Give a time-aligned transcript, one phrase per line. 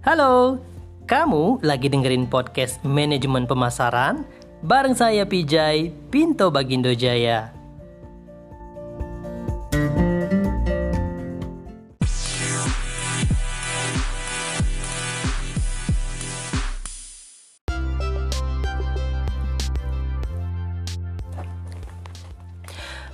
[0.00, 0.56] Halo,
[1.04, 4.24] kamu lagi dengerin podcast Manajemen Pemasaran
[4.64, 7.52] bareng saya Pijay Pinto Bagindo Jaya.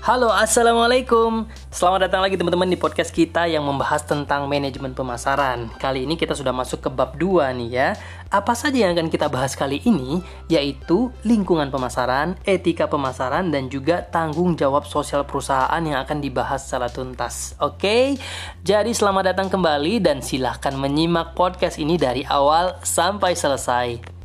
[0.07, 1.51] Halo, assalamualaikum.
[1.77, 5.69] Selamat datang lagi teman-teman di podcast kita yang membahas tentang manajemen pemasaran.
[5.77, 7.93] Kali ini kita sudah masuk ke bab 2 nih ya.
[8.33, 10.25] Apa saja yang akan kita bahas kali ini?
[10.49, 16.89] Yaitu lingkungan pemasaran, etika pemasaran, dan juga tanggung jawab sosial perusahaan yang akan dibahas secara
[16.89, 17.53] tuntas.
[17.61, 18.17] Oke,
[18.65, 24.16] jadi selamat datang kembali dan silahkan menyimak podcast ini dari awal sampai selesai.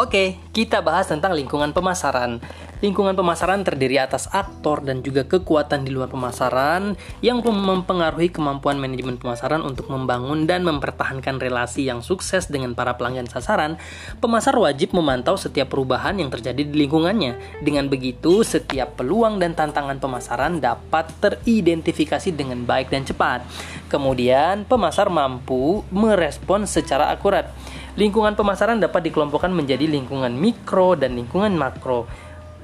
[0.00, 2.40] Oke, kita bahas tentang lingkungan pemasaran.
[2.80, 9.20] Lingkungan pemasaran terdiri atas aktor dan juga kekuatan di luar pemasaran yang mempengaruhi kemampuan manajemen
[9.20, 13.76] pemasaran untuk membangun dan mempertahankan relasi yang sukses dengan para pelanggan sasaran.
[14.24, 17.60] Pemasar wajib memantau setiap perubahan yang terjadi di lingkungannya.
[17.60, 23.44] Dengan begitu, setiap peluang dan tantangan pemasaran dapat teridentifikasi dengan baik dan cepat.
[23.92, 27.52] Kemudian, pemasar mampu merespon secara akurat.
[28.00, 32.08] Lingkungan pemasaran dapat dikelompokkan menjadi lingkungan mikro dan lingkungan makro.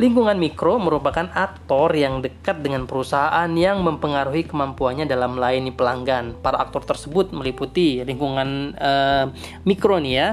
[0.01, 6.41] Lingkungan mikro merupakan aktor yang dekat dengan perusahaan yang mempengaruhi kemampuannya dalam melayani pelanggan.
[6.41, 9.29] Para aktor tersebut meliputi lingkungan uh,
[9.69, 10.29] mikro nih ya,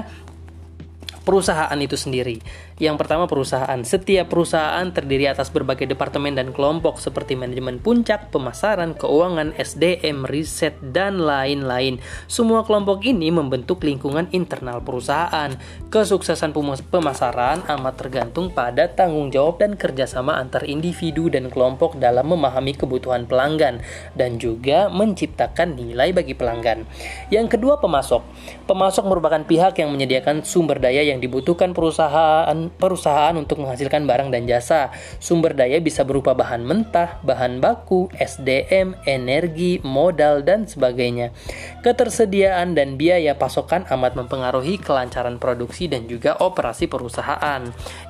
[1.20, 2.40] perusahaan itu sendiri.
[2.74, 3.78] Yang pertama perusahaan.
[3.86, 10.74] Setiap perusahaan terdiri atas berbagai departemen dan kelompok seperti manajemen puncak, pemasaran, keuangan, SDM, riset,
[10.82, 12.02] dan lain-lain.
[12.26, 15.54] Semua kelompok ini membentuk lingkungan internal perusahaan.
[15.86, 16.50] Kesuksesan
[16.90, 23.30] pemasaran amat tergantung pada tanggung jawab dan kerjasama antar individu dan kelompok dalam memahami kebutuhan
[23.30, 23.86] pelanggan
[24.18, 26.90] dan juga menciptakan nilai bagi pelanggan.
[27.30, 28.26] Yang kedua pemasok.
[28.66, 34.46] Pemasok merupakan pihak yang menyediakan sumber daya yang dibutuhkan perusahaan perusahaan untuk menghasilkan barang dan
[34.46, 34.94] jasa.
[35.18, 41.34] Sumber daya bisa berupa bahan mentah, bahan baku, SDM, energi, modal, dan sebagainya.
[41.82, 47.62] Ketersediaan dan biaya pasokan amat mempengaruhi kelancaran produksi dan juga operasi perusahaan.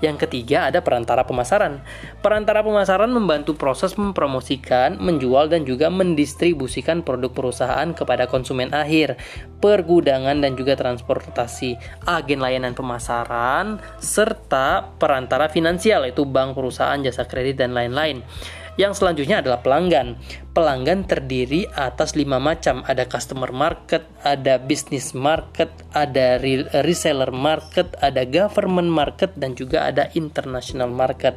[0.05, 1.81] Yang ketiga ada perantara pemasaran.
[2.21, 9.17] Perantara pemasaran membantu proses mempromosikan, menjual, dan juga mendistribusikan produk perusahaan kepada konsumen akhir,
[9.65, 17.25] pergudangan, dan juga transportasi, agen layanan pemasaran, serta serta perantara finansial yaitu bank, perusahaan, jasa
[17.25, 18.21] kredit dan lain-lain.
[18.77, 20.21] Yang selanjutnya adalah pelanggan.
[20.55, 22.87] Pelanggan terdiri atas lima macam.
[22.87, 26.39] Ada customer market, ada business market, ada
[26.87, 31.35] reseller market, ada government market, dan juga ada international market.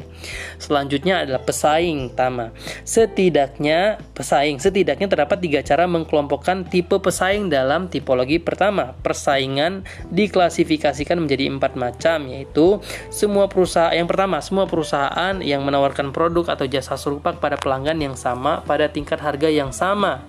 [0.61, 2.53] Selanjutnya adalah pesaing Tama.
[2.85, 4.61] Setidaknya pesaing.
[4.61, 8.93] Setidaknya terdapat tiga cara mengkelompokkan tipe pesaing dalam tipologi pertama.
[9.01, 9.81] Persaingan
[10.13, 13.97] diklasifikasikan menjadi empat macam, yaitu semua perusahaan.
[13.97, 18.85] Yang pertama, semua perusahaan yang menawarkan produk atau jasa serupa kepada pelanggan yang sama pada
[18.85, 20.27] tingkat tingkat harga yang sama.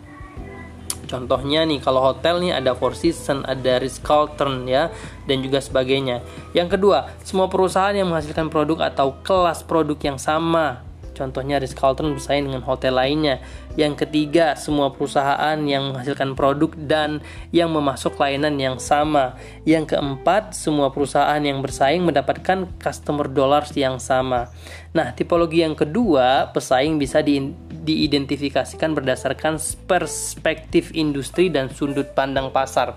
[1.10, 4.94] Contohnya nih kalau hotel nih ada Four Seasons, ada Ritz Carlton ya
[5.26, 6.22] dan juga sebagainya.
[6.54, 10.86] Yang kedua, semua perusahaan yang menghasilkan produk atau kelas produk yang sama
[11.18, 13.42] Contohnya Ritz Carlton bersaing dengan hotel lainnya.
[13.74, 17.18] Yang ketiga, semua perusahaan yang menghasilkan produk dan
[17.50, 19.34] yang memasuk layanan yang sama.
[19.66, 24.54] Yang keempat, semua perusahaan yang bersaing mendapatkan customer dollars yang sama.
[24.94, 29.58] Nah, tipologi yang kedua, pesaing bisa di, diidentifikasikan berdasarkan
[29.90, 32.94] perspektif industri dan sudut pandang pasar.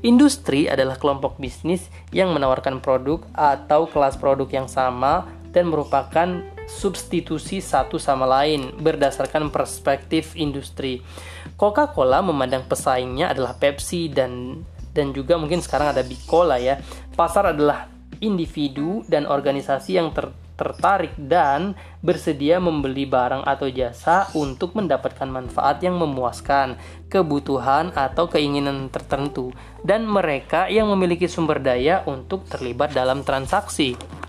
[0.00, 7.58] Industri adalah kelompok bisnis yang menawarkan produk atau kelas produk yang sama dan merupakan substitusi
[7.58, 11.02] satu sama lain berdasarkan perspektif industri.
[11.58, 14.62] Coca-Cola memandang pesaingnya adalah Pepsi dan
[14.94, 16.78] dan juga mungkin sekarang ada Bicola ya.
[17.14, 17.90] Pasar adalah
[18.22, 20.30] individu dan organisasi yang ter,
[20.60, 21.72] tertarik dan
[22.04, 26.76] bersedia membeli barang atau jasa untuk mendapatkan manfaat yang memuaskan,
[27.08, 34.19] kebutuhan atau keinginan tertentu, dan mereka yang memiliki sumber daya untuk terlibat dalam transaksi.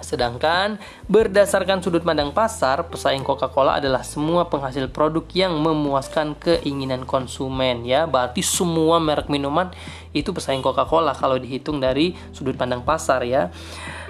[0.00, 7.82] Sedangkan berdasarkan sudut pandang pasar, pesaing Coca-Cola adalah semua penghasil produk yang memuaskan keinginan konsumen
[7.82, 8.06] ya.
[8.06, 9.70] Berarti semua merek minuman
[10.14, 13.50] itu pesaing Coca-Cola kalau dihitung dari sudut pandang pasar ya.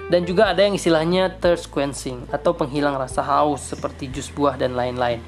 [0.09, 4.73] Dan juga ada yang istilahnya thirst quenching atau penghilang rasa haus seperti jus buah dan
[4.73, 5.21] lain-lain.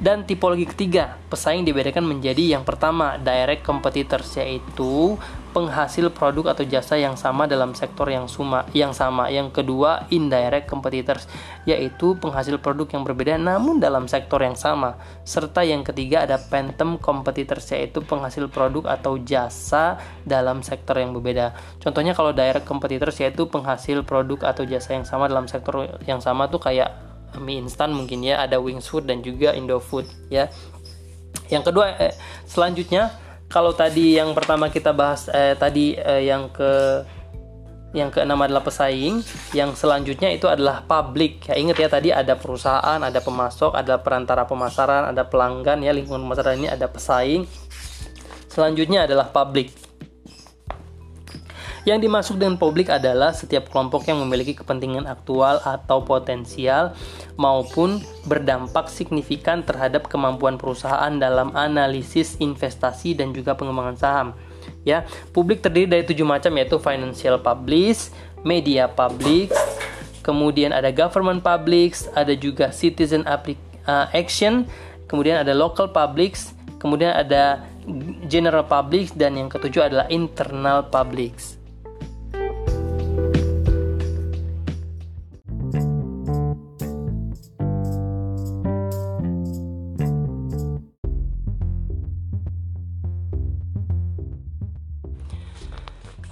[0.00, 5.20] Dan tipologi ketiga, pesaing dibedakan menjadi yang pertama direct competitors yaitu
[5.52, 9.28] penghasil produk atau jasa yang sama dalam sektor yang suma yang sama.
[9.28, 11.28] Yang kedua, indirect competitors,
[11.68, 14.96] yaitu penghasil produk yang berbeda namun dalam sektor yang sama.
[15.22, 21.52] Serta yang ketiga ada phantom competitors, yaitu penghasil produk atau jasa dalam sektor yang berbeda.
[21.78, 26.48] Contohnya kalau direct competitors yaitu penghasil produk atau jasa yang sama dalam sektor yang sama
[26.48, 26.90] tuh kayak
[27.40, 30.48] mie instan mungkin ya, ada Wings Food dan juga Indofood ya.
[31.48, 32.16] Yang kedua eh,
[32.48, 33.12] selanjutnya
[33.52, 37.04] kalau tadi yang pertama kita bahas eh, tadi eh, yang ke
[37.92, 39.20] yang keenam adalah pesaing,
[39.52, 41.44] yang selanjutnya itu adalah publik.
[41.44, 46.24] Ya ingat ya tadi ada perusahaan, ada pemasok, ada perantara pemasaran, ada pelanggan ya lingkungan
[46.24, 47.44] pemasaran ini ada pesaing.
[48.48, 49.76] Selanjutnya adalah publik.
[51.82, 56.94] Yang dimaksud dengan publik adalah setiap kelompok yang memiliki kepentingan aktual atau potensial
[57.34, 57.98] maupun
[58.30, 64.28] berdampak signifikan terhadap kemampuan perusahaan dalam analisis investasi dan juga pengembangan saham.
[64.86, 65.02] Ya,
[65.34, 67.98] publik terdiri dari tujuh macam yaitu financial public,
[68.46, 69.50] media public,
[70.22, 74.70] kemudian ada government public, ada juga citizen uh, action,
[75.10, 76.38] kemudian ada local public,
[76.78, 77.66] kemudian ada
[78.30, 81.61] general public dan yang ketujuh adalah internal public.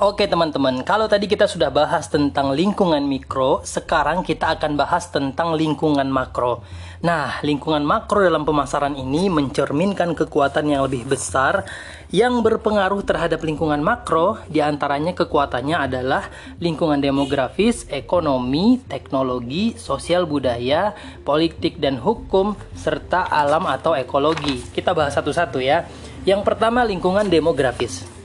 [0.01, 5.53] Oke teman-teman, kalau tadi kita sudah bahas tentang lingkungan mikro, sekarang kita akan bahas tentang
[5.53, 6.65] lingkungan makro.
[7.05, 11.69] Nah, lingkungan makro dalam pemasaran ini mencerminkan kekuatan yang lebih besar
[12.09, 16.33] yang berpengaruh terhadap lingkungan makro, di antaranya kekuatannya adalah
[16.65, 20.97] lingkungan demografis, ekonomi, teknologi, sosial budaya,
[21.29, 24.65] politik dan hukum, serta alam atau ekologi.
[24.73, 25.85] Kita bahas satu-satu ya.
[26.25, 28.20] Yang pertama lingkungan demografis.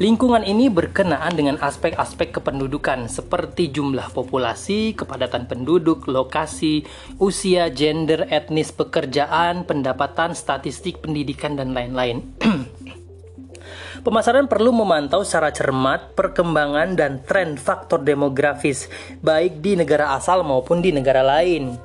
[0.00, 6.88] Lingkungan ini berkenaan dengan aspek-aspek kependudukan seperti jumlah populasi, kepadatan penduduk, lokasi,
[7.20, 12.24] usia, gender, etnis, pekerjaan, pendapatan, statistik, pendidikan, dan lain-lain.
[14.08, 18.88] Pemasaran perlu memantau secara cermat perkembangan dan tren faktor demografis,
[19.20, 21.76] baik di negara asal maupun di negara lain.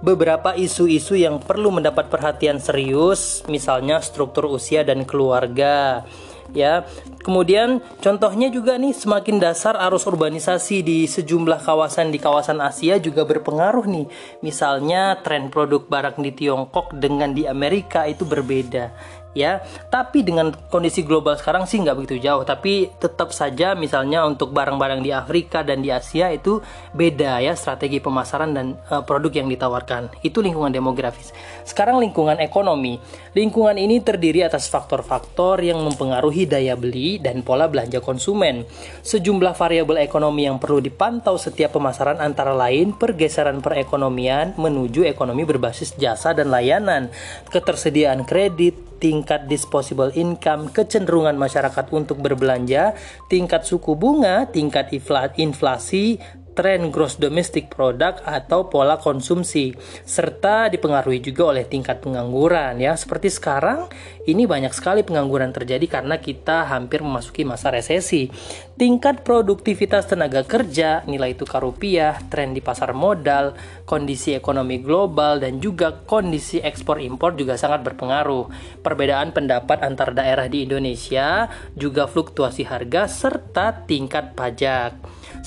[0.00, 6.08] Beberapa isu-isu yang perlu mendapat perhatian serius, misalnya struktur usia dan keluarga,
[6.56, 6.84] ya.
[7.24, 13.28] Kemudian contohnya juga nih semakin dasar arus urbanisasi di sejumlah kawasan di kawasan Asia juga
[13.28, 14.06] berpengaruh nih.
[14.40, 18.92] Misalnya tren produk barang di Tiongkok dengan di Amerika itu berbeda
[19.36, 19.60] ya.
[19.88, 22.42] Tapi dengan kondisi global sekarang sih nggak begitu jauh.
[22.42, 26.58] Tapi tetap saja misalnya untuk barang-barang di Afrika dan di Asia itu
[26.90, 30.10] beda ya strategi pemasaran dan uh, produk yang ditawarkan.
[30.26, 31.30] Itu lingkungan demografis.
[31.62, 32.98] Sekarang lingkungan ekonomi
[33.38, 38.66] lingkungan ini terdiri atas faktor-faktor yang mempengaruhi daya beli dan pola belanja konsumen.
[39.06, 45.94] Sejumlah variabel ekonomi yang perlu dipantau setiap pemasaran antara lain pergeseran perekonomian menuju ekonomi berbasis
[45.94, 47.14] jasa dan layanan
[47.54, 52.98] ketersediaan kredit tingkat disposable income, kecenderungan masyarakat untuk berbelanja,
[53.30, 54.90] tingkat suku bunga, tingkat
[55.38, 56.18] inflasi,
[56.58, 59.70] tren gross domestic product atau pola konsumsi
[60.02, 62.98] serta dipengaruhi juga oleh tingkat pengangguran ya.
[62.98, 63.86] Seperti sekarang
[64.26, 68.26] ini banyak sekali pengangguran terjadi karena kita hampir memasuki masa resesi.
[68.74, 73.54] Tingkat produktivitas tenaga kerja nilai tukar rupiah tren di pasar modal
[73.86, 78.50] kondisi ekonomi global dan juga kondisi ekspor impor juga sangat berpengaruh.
[78.82, 81.46] Perbedaan pendapat antar daerah di Indonesia
[81.78, 84.98] juga fluktuasi harga serta tingkat pajak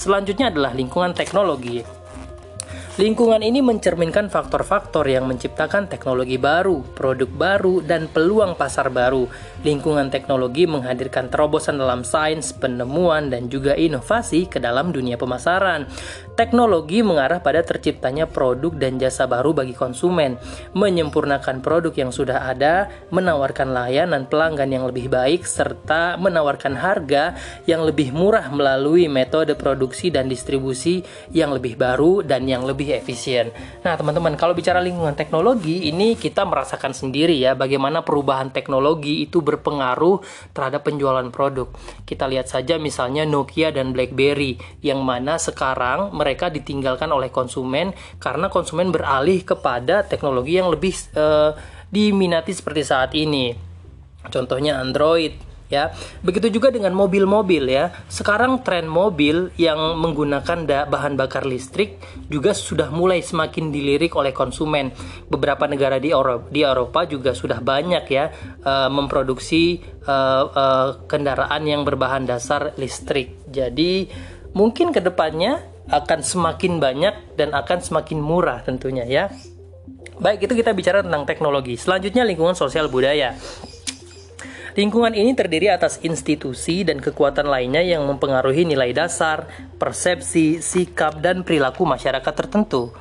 [0.02, 2.02] Selanjutnya adalah lingkungan teknologi.
[2.98, 9.30] Lingkungan ini mencerminkan faktor-faktor yang menciptakan teknologi baru, produk baru, dan peluang pasar baru.
[9.62, 15.86] Lingkungan teknologi menghadirkan terobosan dalam sains, penemuan, dan juga inovasi ke dalam dunia pemasaran.
[16.32, 20.40] Teknologi mengarah pada terciptanya produk dan jasa baru bagi konsumen,
[20.72, 27.36] menyempurnakan produk yang sudah ada, menawarkan layanan pelanggan yang lebih baik, serta menawarkan harga
[27.68, 31.04] yang lebih murah melalui metode produksi dan distribusi
[31.36, 33.52] yang lebih baru dan yang lebih efisien.
[33.84, 39.44] Nah, teman-teman, kalau bicara lingkungan teknologi, ini kita merasakan sendiri ya bagaimana perubahan teknologi itu
[39.44, 40.24] berpengaruh
[40.56, 41.68] terhadap penjualan produk.
[42.08, 48.54] Kita lihat saja misalnya Nokia dan BlackBerry yang mana sekarang mereka ditinggalkan oleh konsumen karena
[48.54, 51.58] konsumen beralih kepada teknologi yang lebih uh,
[51.90, 53.58] diminati seperti saat ini.
[54.30, 55.96] Contohnya Android ya.
[56.20, 57.96] Begitu juga dengan mobil-mobil ya.
[58.12, 61.98] Sekarang tren mobil yang menggunakan bahan bakar listrik
[62.28, 64.92] juga sudah mulai semakin dilirik oleh konsumen.
[65.32, 68.30] Beberapa negara di Eropa, di Eropa juga sudah banyak ya
[68.68, 73.48] uh, memproduksi uh, uh, kendaraan yang berbahan dasar listrik.
[73.48, 74.12] Jadi
[74.52, 79.28] mungkin ke depannya akan semakin banyak dan akan semakin murah tentunya ya.
[80.22, 81.76] Baik, itu kita bicara tentang teknologi.
[81.76, 83.36] Selanjutnya lingkungan sosial budaya.
[84.72, 91.44] Lingkungan ini terdiri atas institusi dan kekuatan lainnya yang mempengaruhi nilai dasar, persepsi, sikap, dan
[91.44, 92.96] perilaku masyarakat tertentu.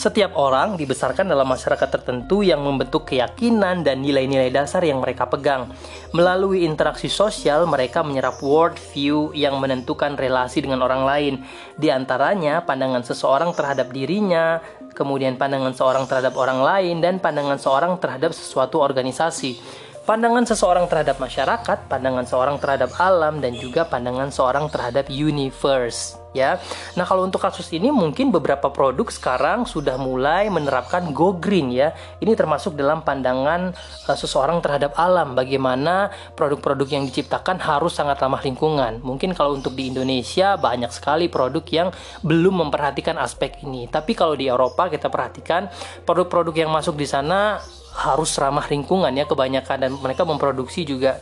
[0.00, 5.68] Setiap orang dibesarkan dalam masyarakat tertentu yang membentuk keyakinan dan nilai-nilai dasar yang mereka pegang.
[6.16, 11.34] Melalui interaksi sosial, mereka menyerap world view yang menentukan relasi dengan orang lain.
[11.76, 14.64] Di antaranya, pandangan seseorang terhadap dirinya,
[14.96, 19.60] kemudian pandangan seorang terhadap orang lain, dan pandangan seorang terhadap sesuatu organisasi
[20.00, 26.19] pandangan seseorang terhadap masyarakat, pandangan seorang terhadap alam, dan juga pandangan seorang terhadap universe.
[26.30, 26.62] Ya,
[26.94, 31.90] nah kalau untuk kasus ini mungkin beberapa produk sekarang sudah mulai menerapkan go green ya.
[32.22, 33.74] Ini termasuk dalam pandangan
[34.06, 35.34] uh, seseorang terhadap alam.
[35.34, 39.02] Bagaimana produk-produk yang diciptakan harus sangat ramah lingkungan.
[39.02, 41.88] Mungkin kalau untuk di Indonesia banyak sekali produk yang
[42.22, 43.90] belum memperhatikan aspek ini.
[43.90, 45.66] Tapi kalau di Eropa kita perhatikan
[46.06, 47.58] produk-produk yang masuk di sana
[47.90, 51.18] harus ramah lingkungan ya kebanyakan dan mereka memproduksi juga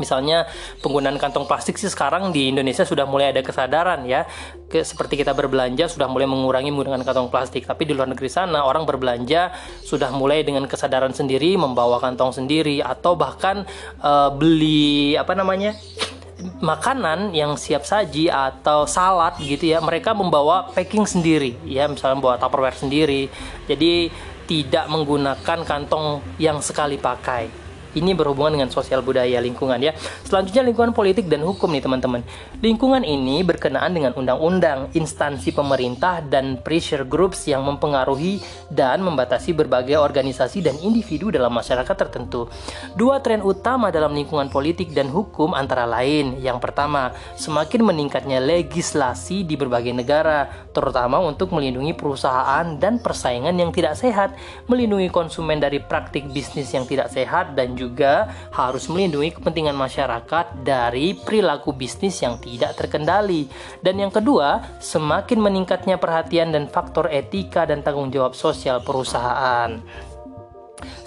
[0.00, 0.48] Misalnya
[0.80, 4.24] penggunaan kantong plastik sih sekarang di Indonesia sudah mulai ada kesadaran ya.
[4.70, 7.68] Ke, seperti kita berbelanja sudah mulai mengurangi menggunakan kantong plastik.
[7.68, 9.52] Tapi di luar negeri sana orang berbelanja
[9.84, 13.68] sudah mulai dengan kesadaran sendiri membawa kantong sendiri atau bahkan
[14.00, 15.76] uh, beli apa namanya?
[16.58, 19.78] makanan yang siap saji atau salad gitu ya.
[19.78, 23.30] Mereka membawa packing sendiri ya, misalnya bawa Tupperware sendiri.
[23.70, 24.10] Jadi
[24.50, 27.61] tidak menggunakan kantong yang sekali pakai
[27.94, 29.92] ini berhubungan dengan sosial budaya lingkungan ya.
[30.24, 32.20] Selanjutnya lingkungan politik dan hukum nih teman-teman.
[32.62, 38.40] Lingkungan ini berkenaan dengan undang-undang, instansi pemerintah dan pressure groups yang mempengaruhi
[38.72, 42.48] dan membatasi berbagai organisasi dan individu dalam masyarakat tertentu.
[42.96, 46.38] Dua tren utama dalam lingkungan politik dan hukum antara lain.
[46.40, 53.74] Yang pertama, semakin meningkatnya legislasi di berbagai negara, terutama untuk melindungi perusahaan dan persaingan yang
[53.74, 54.32] tidak sehat,
[54.70, 57.81] melindungi konsumen dari praktik bisnis yang tidak sehat dan juga
[58.52, 63.48] harus melindungi kepentingan masyarakat dari perilaku bisnis yang tidak terkendali.
[63.82, 69.80] Dan yang kedua, semakin meningkatnya perhatian dan faktor etika dan tanggung jawab sosial perusahaan.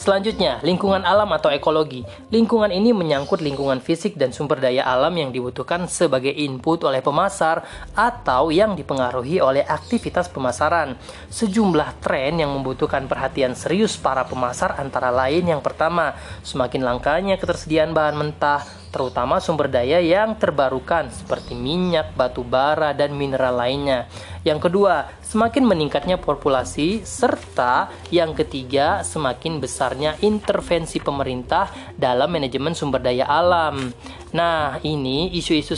[0.05, 2.05] Selanjutnya, lingkungan alam atau ekologi.
[2.29, 7.65] Lingkungan ini menyangkut lingkungan fisik dan sumber daya alam yang dibutuhkan sebagai input oleh pemasar
[7.97, 10.93] atau yang dipengaruhi oleh aktivitas pemasaran.
[11.33, 16.13] Sejumlah tren yang membutuhkan perhatian serius para pemasar antara lain yang pertama,
[16.45, 18.61] semakin langkanya ketersediaan bahan mentah,
[18.93, 24.05] terutama sumber daya yang terbarukan seperti minyak, batu bara, dan mineral lainnya.
[24.45, 33.01] Yang kedua, semakin meningkatnya populasi, serta yang ketiga, semakin besarnya intervensi pemerintah dalam manajemen sumber
[33.01, 33.89] daya alam.
[34.37, 35.73] Nah, ini isu-isu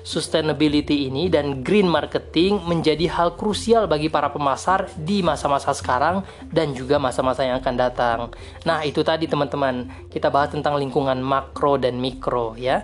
[0.00, 6.72] sustainability ini dan green marketing menjadi hal krusial bagi para pemasar di masa-masa sekarang dan
[6.72, 8.18] juga masa-masa yang akan datang.
[8.64, 12.80] Nah, itu tadi teman-teman, kita bahas tentang lingkungan makro dan mikro ya.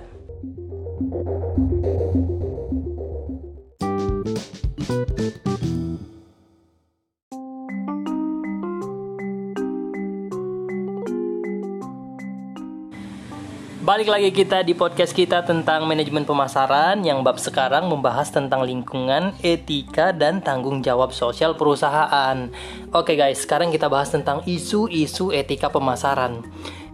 [4.85, 5.01] Balik
[14.13, 20.13] lagi kita di podcast kita tentang manajemen pemasaran yang bab sekarang membahas tentang lingkungan, etika,
[20.13, 22.53] dan tanggung jawab sosial perusahaan.
[22.93, 26.45] Oke guys, sekarang kita bahas tentang isu-isu etika pemasaran.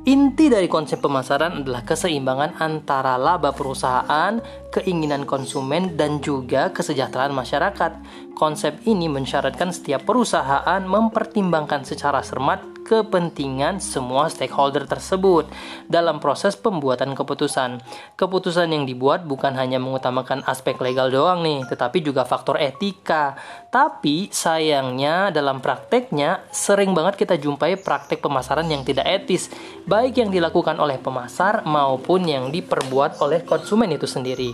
[0.00, 7.92] Inti dari konsep pemasaran adalah keseimbangan antara laba perusahaan, keinginan konsumen, dan juga kesejahteraan masyarakat.
[8.38, 15.46] Konsep ini mensyaratkan setiap perusahaan mempertimbangkan secara cermat kepentingan semua stakeholder tersebut
[15.86, 17.78] dalam proses pembuatan keputusan.
[18.18, 23.38] Keputusan yang dibuat bukan hanya mengutamakan aspek legal doang nih, tetapi juga faktor etika.
[23.70, 29.46] Tapi sayangnya dalam prakteknya sering banget kita jumpai praktek pemasaran yang tidak etis,
[29.86, 34.50] baik yang dilakukan oleh pemasar maupun yang diperbuat oleh konsumen itu sendiri.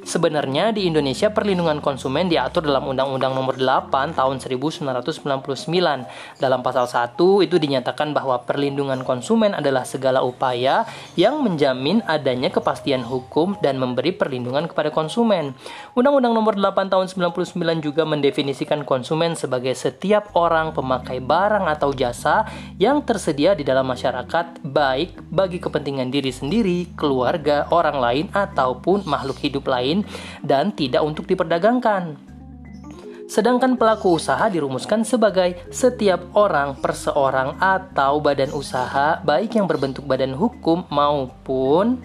[0.00, 6.40] Sebenarnya di Indonesia perlindungan konsumen diatur dalam Undang-Undang Nomor 8 Tahun 1999.
[6.40, 10.88] Dalam pasal 1 itu dinyatakan bahwa perlindungan konsumen adalah segala upaya
[11.20, 15.52] yang menjamin adanya kepastian hukum dan memberi perlindungan kepada konsumen.
[15.92, 22.48] Undang-Undang Nomor 8 Tahun 99 juga mendefinisikan konsumen sebagai setiap orang pemakai barang atau jasa
[22.80, 29.36] yang tersedia di dalam masyarakat baik bagi kepentingan diri sendiri, keluarga, orang lain ataupun makhluk
[29.44, 30.06] hidup lain lain
[30.46, 32.14] dan tidak untuk diperdagangkan.
[33.30, 40.34] Sedangkan pelaku usaha dirumuskan sebagai setiap orang, perseorang, atau badan usaha, baik yang berbentuk badan
[40.34, 42.02] hukum maupun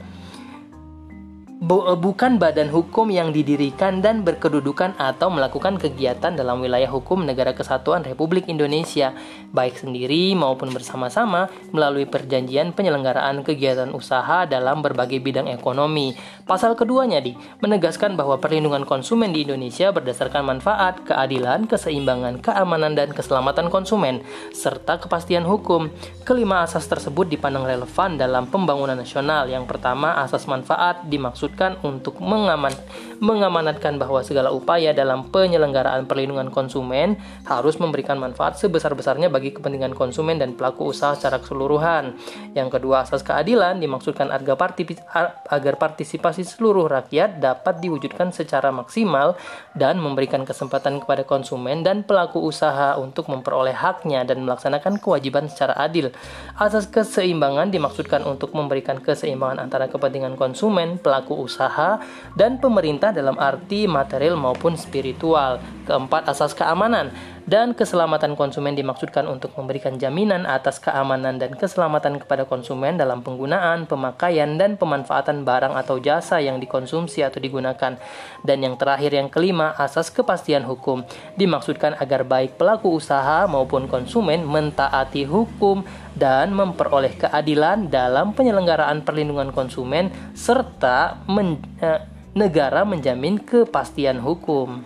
[1.65, 7.25] bu eh, bukan badan hukum yang didirikan dan berkedudukan atau melakukan kegiatan dalam wilayah hukum
[7.25, 9.17] Negara Kesatuan Republik Indonesia,
[9.49, 16.13] baik sendiri maupun bersama-sama melalui perjanjian penyelenggaraan kegiatan usaha dalam berbagai bidang ekonomi.
[16.45, 17.33] Pasal keduanya di
[17.65, 24.21] menegaskan bahwa perlindungan konsumen di Indonesia berdasarkan manfaat, keadilan, keseimbangan, keamanan dan keselamatan konsumen
[24.53, 25.89] serta kepastian hukum.
[26.21, 29.49] Kelima asas tersebut dipandang relevan dalam pembangunan nasional.
[29.49, 32.75] Yang pertama, asas manfaat dimaksud dimaksudkan untuk mengaman,
[33.19, 40.39] mengamanatkan bahwa segala upaya dalam penyelenggaraan perlindungan konsumen harus memberikan manfaat sebesar-besarnya bagi kepentingan konsumen
[40.41, 42.17] dan pelaku usaha secara keseluruhan.
[42.57, 49.35] Yang kedua, asas keadilan dimaksudkan agar, partisipasi seluruh rakyat dapat diwujudkan secara maksimal
[49.75, 55.75] dan memberikan kesempatan kepada konsumen dan pelaku usaha untuk memperoleh haknya dan melaksanakan kewajiban secara
[55.77, 56.09] adil.
[56.55, 61.99] Asas keseimbangan dimaksudkan untuk memberikan keseimbangan antara kepentingan konsumen, pelaku usaha,
[62.39, 65.59] dan pemerintah dalam arti material maupun spiritual.
[65.85, 67.13] Keempat, asas keamanan
[67.45, 73.85] dan keselamatan konsumen dimaksudkan untuk memberikan jaminan atas keamanan dan keselamatan kepada konsumen dalam penggunaan,
[73.85, 78.01] pemakaian, dan pemanfaatan barang atau jasa yang dikonsumsi atau digunakan.
[78.41, 81.05] Dan yang terakhir yang kelima, asas kepastian hukum
[81.37, 85.85] dimaksudkan agar baik pelaku usaha maupun konsumen mentaati hukum
[86.17, 94.83] dan memperoleh keadilan dalam penyelenggaraan perlindungan konsumen serta men, eh, negara menjamin kepastian hukum.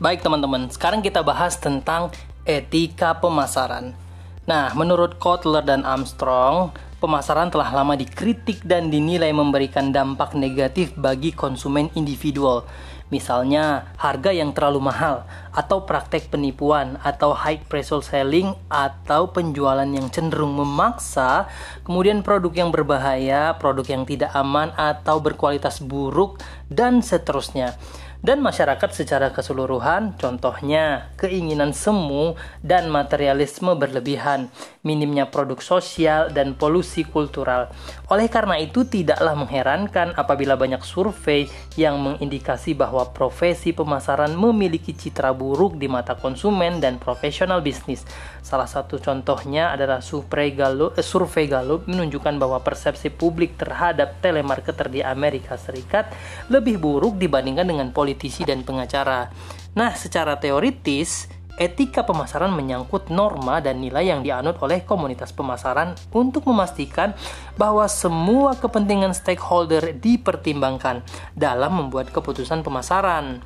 [0.00, 2.12] Baik teman-teman, sekarang kita bahas tentang
[2.44, 3.96] etika pemasaran.
[4.44, 11.32] Nah, menurut Kotler dan Armstrong, pemasaran telah lama dikritik dan dinilai memberikan dampak negatif bagi
[11.32, 12.68] konsumen individual.
[13.10, 20.06] Misalnya, harga yang terlalu mahal, atau praktek penipuan, atau high pressure selling, atau penjualan yang
[20.14, 21.50] cenderung memaksa,
[21.82, 26.38] kemudian produk yang berbahaya, produk yang tidak aman, atau berkualitas buruk,
[26.70, 27.74] dan seterusnya
[28.20, 37.04] dan masyarakat secara keseluruhan, contohnya keinginan semu dan materialisme berlebihan, minimnya produk sosial dan polusi
[37.04, 37.68] kultural.
[38.08, 45.36] Oleh karena itu, tidaklah mengherankan apabila banyak survei yang mengindikasi bahwa profesi pemasaran memiliki citra
[45.36, 48.08] buruk di mata konsumen dan profesional bisnis.
[48.40, 54.88] Salah satu contohnya adalah survei Gallup, eh, survei Gallup menunjukkan bahwa persepsi publik terhadap telemarketer
[54.88, 56.08] di Amerika Serikat
[56.48, 59.28] lebih buruk dibandingkan dengan politisi dan pengacara.
[59.76, 66.48] Nah, secara teoritis, etika pemasaran menyangkut norma dan nilai yang dianut oleh komunitas pemasaran untuk
[66.48, 67.12] memastikan
[67.60, 71.04] bahwa semua kepentingan stakeholder dipertimbangkan
[71.36, 73.44] dalam membuat keputusan pemasaran.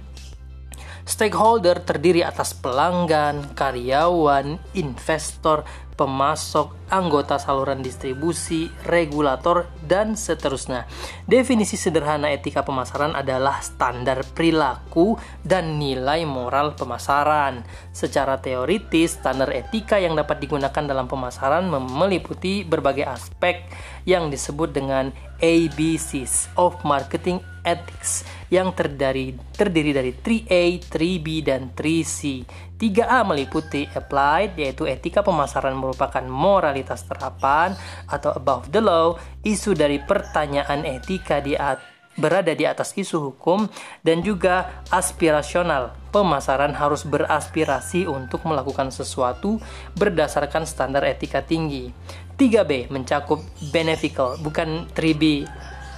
[1.05, 10.89] Stakeholder terdiri atas pelanggan, karyawan, investor, pemasok, anggota saluran distribusi, regulator, dan seterusnya.
[11.29, 15.15] Definisi sederhana etika pemasaran adalah standar perilaku
[15.45, 17.63] dan nilai moral pemasaran.
[17.95, 23.69] Secara teoritis, standar etika yang dapat digunakan dalam pemasaran meliputi berbagai aspek
[24.09, 32.45] yang disebut dengan ABCs of Marketing Ethics yang terdiri, terdiri dari 3A, 3B, dan 3C.
[32.77, 37.73] 3A meliputi applied yaitu etika pemasaran merupakan moralitas terapan
[38.07, 41.81] atau above the law, isu dari pertanyaan etika di at
[42.15, 43.67] berada di atas isu hukum
[44.07, 45.95] dan juga aspirasional.
[46.15, 49.59] Pemasaran harus beraspirasi untuk melakukan sesuatu
[49.99, 51.91] berdasarkan standar etika tinggi.
[52.35, 55.47] 3B mencakup beneficial, bukan 3B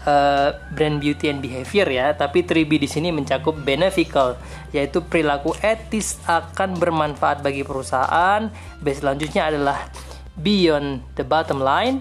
[0.06, 4.38] uh, brand beauty and behavior ya, tapi 3B di sini mencakup beneficial,
[4.70, 8.48] yaitu perilaku etis akan bermanfaat bagi perusahaan.
[8.80, 9.90] B selanjutnya adalah
[10.38, 12.00] beyond the bottom line,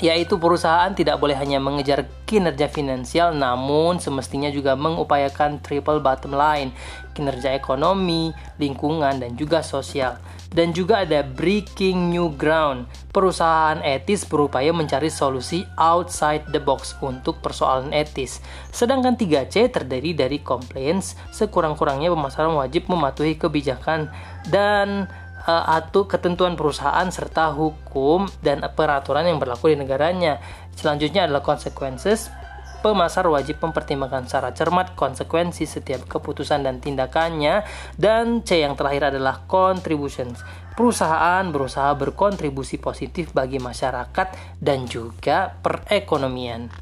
[0.00, 6.72] yaitu perusahaan tidak boleh hanya mengejar kinerja finansial namun semestinya juga mengupayakan triple bottom line,
[7.12, 10.16] kinerja ekonomi, lingkungan dan juga sosial.
[10.50, 12.90] Dan juga ada breaking new ground.
[13.14, 18.42] Perusahaan etis berupaya mencari solusi outside the box untuk persoalan etis.
[18.74, 24.10] Sedangkan 3C terdiri dari compliance, sekurang-kurangnya pemasaran wajib mematuhi kebijakan
[24.50, 25.06] dan
[25.46, 30.42] uh, atau ketentuan perusahaan serta hukum dan peraturan yang berlaku di negaranya.
[30.74, 32.32] Selanjutnya adalah consequences.
[32.80, 37.60] Pemasar wajib mempertimbangkan secara cermat konsekuensi setiap keputusan dan tindakannya.
[38.00, 40.40] Dan C yang terakhir adalah contributions.
[40.72, 46.72] Perusahaan berusaha berkontribusi positif bagi masyarakat dan juga perekonomian.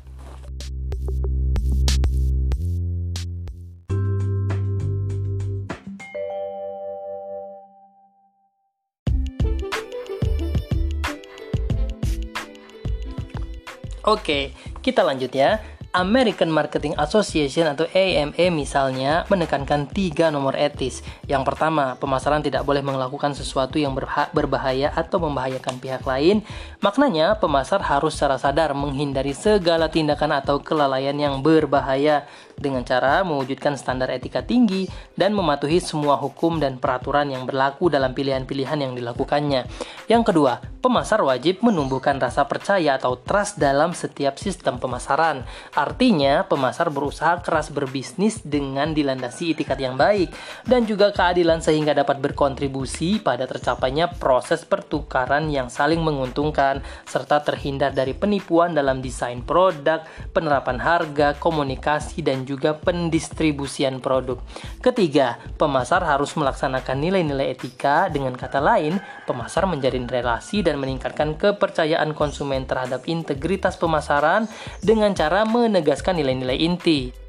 [14.06, 15.77] Oke, kita lanjut ya.
[15.96, 21.00] American Marketing Association atau AMA misalnya menekankan tiga nomor etis.
[21.24, 23.96] Yang pertama, pemasaran tidak boleh melakukan sesuatu yang
[24.36, 26.44] berbahaya atau membahayakan pihak lain.
[26.84, 33.78] Maknanya, pemasar harus secara sadar menghindari segala tindakan atau kelalaian yang berbahaya dengan cara mewujudkan
[33.78, 39.64] standar etika tinggi dan mematuhi semua hukum dan peraturan yang berlaku dalam pilihan-pilihan yang dilakukannya.
[40.10, 45.46] Yang kedua, pemasar wajib menumbuhkan rasa percaya atau trust dalam setiap sistem pemasaran.
[45.78, 50.34] Artinya, pemasar berusaha keras berbisnis dengan dilandasi itikat yang baik
[50.66, 57.94] dan juga keadilan sehingga dapat berkontribusi pada tercapainya proses pertukaran yang saling menguntungkan serta terhindar
[57.94, 60.02] dari penipuan dalam desain produk,
[60.34, 64.42] penerapan harga, komunikasi dan juga pendistribusian produk.
[64.82, 68.10] Ketiga, pemasar harus melaksanakan nilai-nilai etika.
[68.10, 68.98] Dengan kata lain,
[69.30, 74.50] pemasar menjalin relasi dan meningkatkan kepercayaan konsumen terhadap integritas pemasaran
[74.82, 77.28] dengan cara menegaskan nilai-nilai inti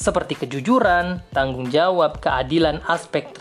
[0.00, 3.36] seperti kejujuran, tanggung jawab, keadilan, aspek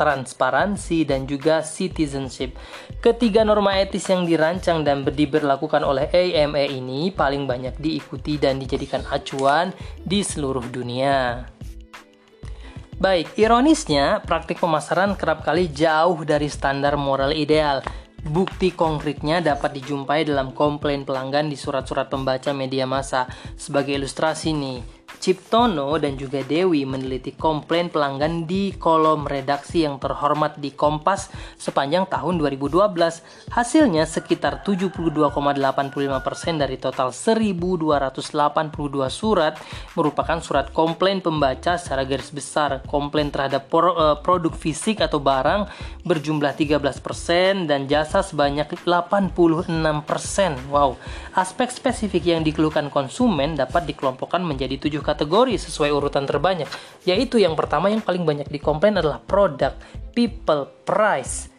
[0.00, 2.56] transparansi, dan juga citizenship.
[3.04, 9.04] Ketiga norma etis yang dirancang dan diberlakukan oleh AMA ini paling banyak diikuti dan dijadikan
[9.12, 11.44] acuan di seluruh dunia.
[12.96, 17.84] Baik, ironisnya praktik pemasaran kerap kali jauh dari standar moral ideal.
[18.24, 23.28] Bukti konkretnya dapat dijumpai dalam komplain pelanggan di surat-surat pembaca media massa.
[23.60, 24.80] Sebagai ilustrasi nih,
[25.24, 32.04] Ciptono dan juga Dewi meneliti komplain pelanggan di kolom redaksi yang terhormat di Kompas sepanjang
[32.12, 32.92] tahun 2012.
[33.48, 37.88] Hasilnya sekitar 72,85% dari total 1282
[39.08, 39.56] surat
[39.96, 42.84] merupakan surat komplain pembaca secara garis besar.
[42.84, 45.72] Komplain terhadap eh, produk fisik atau barang
[46.04, 49.72] berjumlah 13% dan jasa sebanyak 86%.
[50.68, 51.00] Wow.
[51.32, 56.66] Aspek spesifik yang dikeluhkan konsumen dapat dikelompokkan menjadi tujuh kategori sesuai urutan terbanyak,
[57.06, 59.78] yaitu yang pertama yang paling banyak dikomplain adalah produk,
[60.14, 61.50] people, price,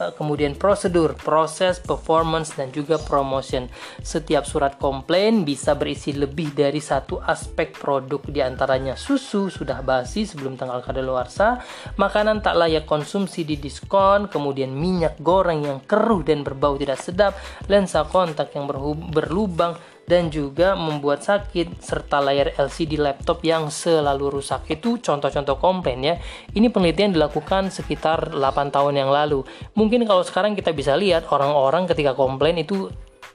[0.00, 3.68] eh, kemudian prosedur, proses, performance, dan juga promotion.
[4.00, 10.24] Setiap surat komplain bisa berisi lebih dari satu aspek produk, di antaranya susu sudah basi
[10.24, 11.60] sebelum tanggal kadaluarsa,
[12.00, 17.32] makanan tak layak konsumsi di diskon, kemudian minyak goreng yang keruh dan berbau tidak sedap,
[17.68, 18.66] lensa kontak yang
[19.10, 19.76] berlubang,
[20.10, 24.66] dan juga membuat sakit serta layar LCD laptop yang selalu rusak.
[24.66, 26.18] Itu contoh-contoh komplain ya.
[26.50, 29.46] Ini penelitian dilakukan sekitar 8 tahun yang lalu.
[29.78, 32.90] Mungkin kalau sekarang kita bisa lihat orang-orang ketika komplain itu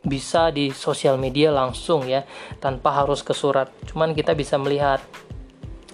[0.05, 2.27] bisa di sosial media langsung ya
[2.59, 3.71] tanpa harus ke surat.
[3.87, 4.99] Cuman kita bisa melihat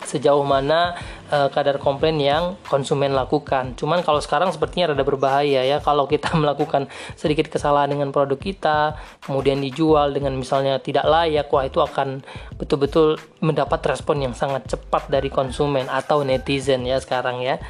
[0.06, 0.98] sejauh mana
[1.30, 3.78] uh, kadar komplain yang konsumen lakukan.
[3.78, 8.98] Cuman kalau sekarang sepertinya rada berbahaya ya kalau kita melakukan sedikit kesalahan dengan produk kita,
[9.24, 12.26] kemudian dijual dengan misalnya tidak layak, wah itu akan
[12.58, 17.62] betul-betul mendapat respon yang sangat cepat dari konsumen atau netizen ya sekarang ya.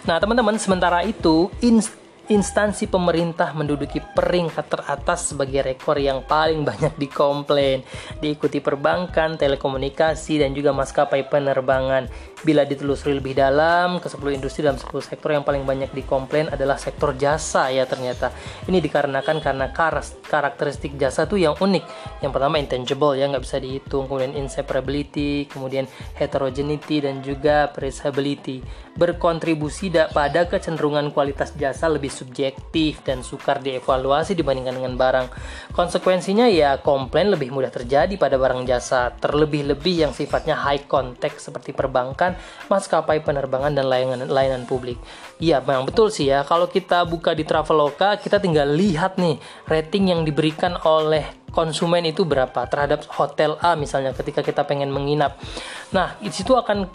[0.00, 1.52] Nah, teman-teman, sementara itu
[2.30, 7.82] instansi pemerintah menduduki peringkat teratas sebagai rekor yang paling banyak dikomplain,
[8.22, 12.06] diikuti perbankan, telekomunikasi, dan juga maskapai penerbangan.
[12.40, 16.80] Bila ditelusuri lebih dalam, ke 10 industri dalam 10 sektor yang paling banyak dikomplain adalah
[16.80, 18.32] sektor jasa ya ternyata.
[18.64, 19.68] Ini dikarenakan karena
[20.24, 21.84] karakteristik jasa tuh yang unik.
[22.24, 25.84] Yang pertama intangible ya nggak bisa dihitung, kemudian inseparability, kemudian
[26.16, 28.64] heterogeneity dan juga traceability.
[28.96, 35.26] Berkontribusi pada kecenderungan kualitas jasa lebih subjektif dan sukar dievaluasi dibandingkan dengan barang.
[35.76, 41.76] Konsekuensinya ya komplain lebih mudah terjadi pada barang jasa, terlebih-lebih yang sifatnya high context seperti
[41.76, 42.29] perbankan
[42.68, 45.00] maskapai penerbangan dan layanan layanan publik.
[45.40, 46.44] Iya, memang betul sih ya.
[46.44, 52.22] Kalau kita buka di Traveloka, kita tinggal lihat nih rating yang diberikan oleh konsumen itu
[52.22, 55.36] berapa terhadap hotel A misalnya ketika kita pengen menginap.
[55.90, 56.90] Nah, di situ akan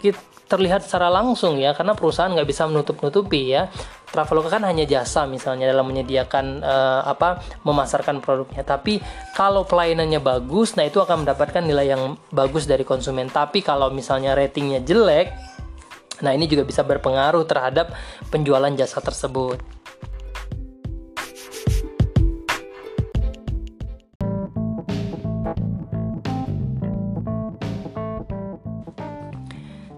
[0.46, 3.68] terlihat secara langsung ya karena perusahaan nggak bisa menutup-nutupi ya.
[4.06, 8.62] Traveloka kan hanya jasa misalnya dalam menyediakan uh, apa memasarkan produknya.
[8.62, 9.02] Tapi
[9.34, 13.28] kalau pelayanannya bagus nah itu akan mendapatkan nilai yang bagus dari konsumen.
[13.28, 15.56] Tapi kalau misalnya ratingnya jelek
[16.16, 17.92] nah ini juga bisa berpengaruh terhadap
[18.32, 19.75] penjualan jasa tersebut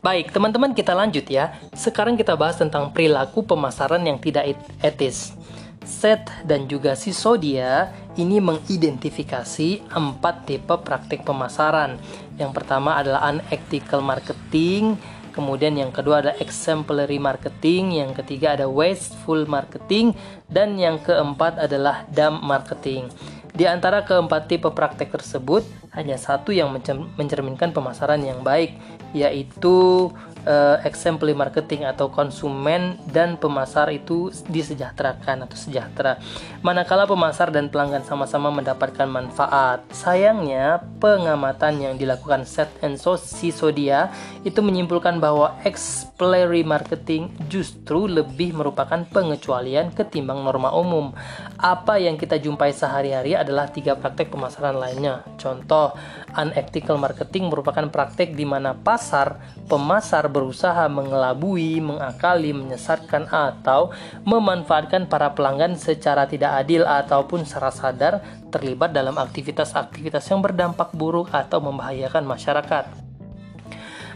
[0.09, 1.53] Baik, teman-teman kita lanjut ya.
[1.77, 5.37] Sekarang kita bahas tentang perilaku pemasaran yang tidak etis.
[5.85, 12.01] Seth dan juga si Sodia ini mengidentifikasi empat tipe praktik pemasaran.
[12.41, 14.97] Yang pertama adalah unethical marketing,
[15.37, 20.17] kemudian yang kedua ada exemplary marketing, yang ketiga ada wasteful marketing,
[20.49, 23.13] dan yang keempat adalah dumb marketing.
[23.59, 26.71] Di antara keempat tipe praktek tersebut, hanya satu yang
[27.19, 28.79] mencerminkan pemasaran yang baik,
[29.11, 30.09] yaitu
[30.45, 36.21] uh, exemplary marketing atau konsumen dan pemasar itu disejahterakan atau sejahtera.
[36.61, 39.83] Manakala pemasar dan pelanggan sama-sama mendapatkan manfaat.
[39.91, 49.03] Sayangnya, pengamatan yang dilakukan Seth and Sisodia itu menyimpulkan bahwa exemplary marketing justru lebih merupakan
[49.09, 51.15] pengecualian ketimbang norma umum.
[51.59, 55.23] Apa yang kita jumpai sehari-hari adalah tiga praktek pemasaran lainnya.
[55.39, 55.95] Contoh,
[56.35, 63.93] unethical marketing merupakan praktek di mana pasar, pemasar berusaha mengelabui, mengakali, menyesatkan atau
[64.25, 68.15] memanfaatkan para pelanggan secara tidak adil ataupun secara sadar
[68.49, 72.85] terlibat dalam aktivitas-aktivitas yang berdampak buruk atau membahayakan masyarakat.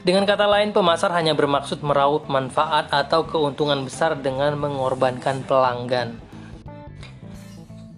[0.03, 6.32] Dengan kata lain, pemasar hanya bermaksud meraup manfaat atau keuntungan besar dengan mengorbankan pelanggan.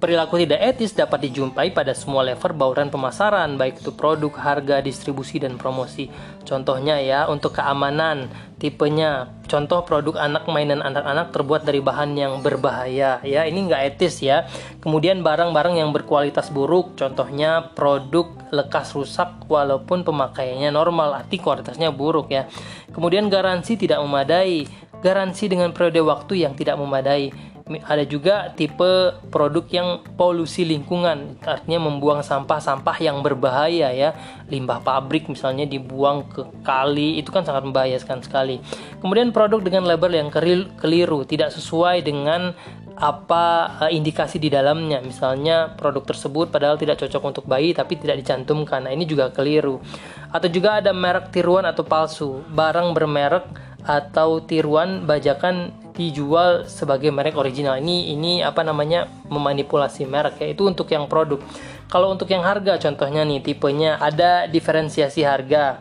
[0.04, 5.40] Perilaku tidak etis dapat dijumpai pada semua level bauran pemasaran, baik itu produk, harga, distribusi,
[5.40, 6.12] dan promosi.
[6.44, 8.28] Contohnya ya, untuk keamanan,
[8.60, 14.20] tipenya, contoh produk anak mainan anak-anak terbuat dari bahan yang berbahaya, ya ini nggak etis
[14.20, 14.44] ya.
[14.84, 22.28] Kemudian barang-barang yang berkualitas buruk, contohnya produk lekas rusak walaupun pemakaiannya normal, arti kualitasnya buruk
[22.28, 22.44] ya.
[22.92, 24.68] Kemudian garansi tidak memadai,
[25.00, 29.88] garansi dengan periode waktu yang tidak memadai ada juga tipe produk yang
[30.20, 34.12] polusi lingkungan artinya membuang sampah-sampah yang berbahaya ya.
[34.52, 38.60] Limbah pabrik misalnya dibuang ke kali itu kan sangat membahayakan sekali.
[39.00, 40.28] Kemudian produk dengan label yang
[40.76, 42.52] keliru tidak sesuai dengan
[43.00, 45.00] apa uh, indikasi di dalamnya.
[45.00, 48.84] Misalnya produk tersebut padahal tidak cocok untuk bayi tapi tidak dicantumkan.
[48.84, 49.80] Nah ini juga keliru.
[50.28, 52.44] Atau juga ada merek tiruan atau palsu.
[52.52, 53.48] Barang bermerek
[53.84, 57.78] atau tiruan bajakan dijual sebagai merek original.
[57.78, 60.50] Ini ini apa namanya memanipulasi merek ya.
[60.50, 61.38] Itu untuk yang produk.
[61.86, 65.80] Kalau untuk yang harga contohnya nih tipenya ada diferensiasi harga.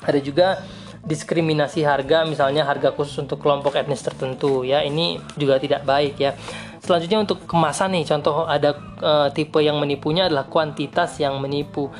[0.00, 0.62] Ada juga
[1.00, 4.86] diskriminasi harga misalnya harga khusus untuk kelompok etnis tertentu ya.
[4.86, 6.38] Ini juga tidak baik ya.
[6.80, 11.92] Selanjutnya untuk kemasan nih contoh ada e, tipe yang menipunya adalah kuantitas yang menipu.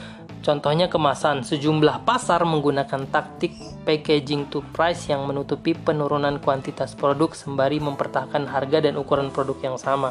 [0.50, 3.54] Contohnya kemasan, sejumlah pasar menggunakan taktik
[3.86, 9.78] packaging to price yang menutupi penurunan kuantitas produk sembari mempertahankan harga dan ukuran produk yang
[9.78, 10.10] sama.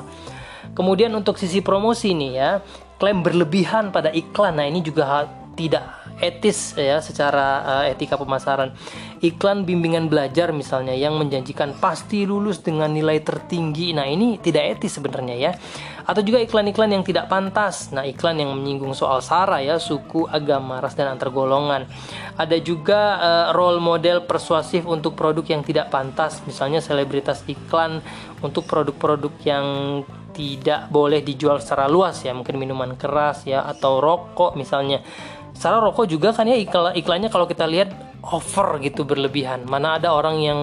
[0.71, 2.63] Kemudian untuk sisi promosi nih ya,
[2.95, 4.63] klaim berlebihan pada iklan.
[4.63, 5.27] Nah, ini juga
[5.59, 8.71] tidak etis ya secara uh, etika pemasaran.
[9.19, 13.91] Iklan bimbingan belajar misalnya yang menjanjikan pasti lulus dengan nilai tertinggi.
[13.91, 15.51] Nah, ini tidak etis sebenarnya ya.
[16.09, 17.93] Atau juga iklan-iklan yang tidak pantas.
[17.93, 21.85] Nah, iklan yang menyinggung soal sara ya, suku, agama, ras dan antar golongan.
[22.33, 28.01] Ada juga uh, role model persuasif untuk produk yang tidak pantas, misalnya selebritas iklan
[28.41, 29.65] untuk produk-produk yang
[30.33, 35.03] tidak boleh dijual secara luas ya mungkin minuman keras ya atau rokok misalnya
[35.59, 37.91] secara rokok juga kan ya iklan iklannya kalau kita lihat
[38.23, 39.67] over gitu berlebihan.
[39.67, 40.59] Mana ada orang yang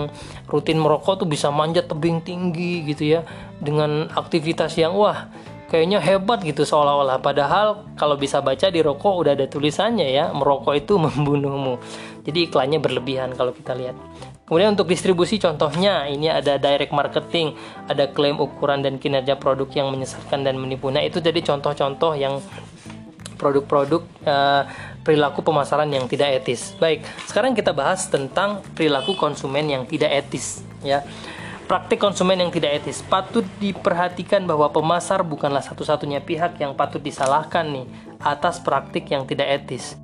[0.49, 3.21] rutin merokok tuh bisa manjat tebing tinggi gitu ya
[3.61, 5.29] dengan aktivitas yang wah
[5.69, 7.21] kayaknya hebat gitu seolah-olah.
[7.21, 11.77] Padahal kalau bisa baca di rokok udah ada tulisannya ya merokok itu membunuhmu.
[12.25, 14.01] Jadi iklannya berlebihan kalau kita lihat.
[14.49, 17.53] Kemudian untuk distribusi contohnya ini ada direct marketing,
[17.91, 20.87] ada klaim ukuran dan kinerja produk yang menyesatkan dan menipu.
[20.87, 22.39] Nah, itu jadi contoh-contoh yang
[23.37, 24.67] produk-produk uh,
[25.07, 26.75] perilaku pemasaran yang tidak etis.
[26.81, 31.05] Baik, sekarang kita bahas tentang perilaku konsumen yang tidak etis ya.
[31.67, 37.67] Praktik konsumen yang tidak etis patut diperhatikan bahwa pemasar bukanlah satu-satunya pihak yang patut disalahkan
[37.67, 37.87] nih
[38.23, 39.99] atas praktik yang tidak etis.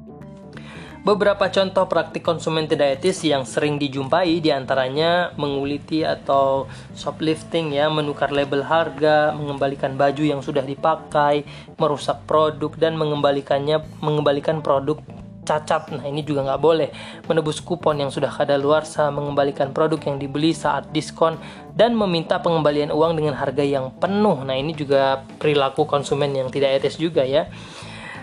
[1.03, 7.91] Beberapa contoh praktik konsumen tidak etis yang sering dijumpai di antaranya menguliti atau shoplifting ya,
[7.91, 11.43] menukar label harga, mengembalikan baju yang sudah dipakai,
[11.75, 15.03] merusak produk dan mengembalikannya mengembalikan produk
[15.43, 15.91] cacat.
[15.91, 16.95] Nah ini juga nggak boleh.
[17.27, 21.35] Menebus kupon yang sudah kadaluarsa, mengembalikan produk yang dibeli saat diskon,
[21.75, 24.47] dan meminta pengembalian uang dengan harga yang penuh.
[24.47, 27.51] Nah ini juga perilaku konsumen yang tidak etis juga ya.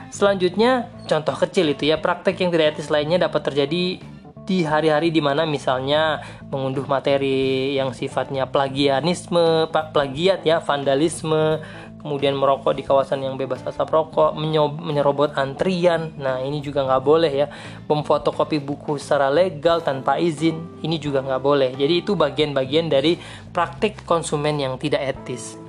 [0.09, 4.01] Selanjutnya, contoh kecil itu ya, praktek yang tidak etis lainnya dapat terjadi
[4.49, 11.61] di hari-hari di mana misalnya mengunduh materi yang sifatnya plagianisme, plagiat ya, vandalisme,
[12.01, 14.33] kemudian merokok di kawasan yang bebas asap rokok,
[14.81, 16.17] menyerobot antrian.
[16.17, 17.47] Nah, ini juga nggak boleh ya.
[17.85, 21.77] Memfotokopi buku secara legal tanpa izin, ini juga nggak boleh.
[21.77, 23.21] Jadi itu bagian-bagian dari
[23.53, 25.68] praktik konsumen yang tidak etis.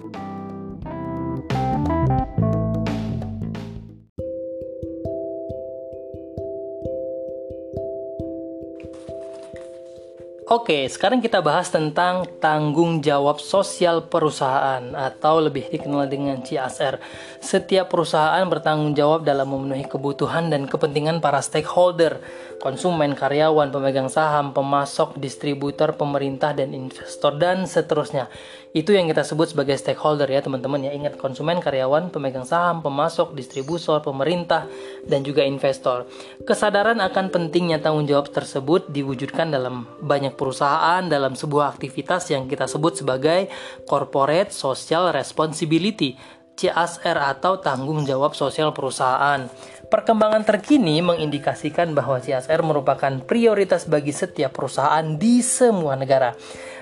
[10.51, 16.99] Oke, sekarang kita bahas tentang tanggung jawab sosial perusahaan atau lebih dikenal dengan CSR.
[17.39, 22.19] Setiap perusahaan bertanggung jawab dalam memenuhi kebutuhan dan kepentingan para stakeholder,
[22.61, 28.29] konsumen, karyawan, pemegang saham, pemasok, distributor, pemerintah, dan investor, dan seterusnya.
[28.71, 30.93] Itu yang kita sebut sebagai stakeholder ya teman-teman ya.
[30.95, 34.69] Ingat konsumen, karyawan, pemegang saham, pemasok, distributor, pemerintah,
[35.09, 36.07] dan juga investor.
[36.45, 42.69] Kesadaran akan pentingnya tanggung jawab tersebut diwujudkan dalam banyak perusahaan dalam sebuah aktivitas yang kita
[42.69, 43.51] sebut sebagai
[43.89, 46.15] corporate social responsibility
[46.61, 49.49] CSR atau tanggung jawab sosial perusahaan.
[49.91, 56.31] Perkembangan terkini mengindikasikan bahwa CSR merupakan prioritas bagi setiap perusahaan di semua negara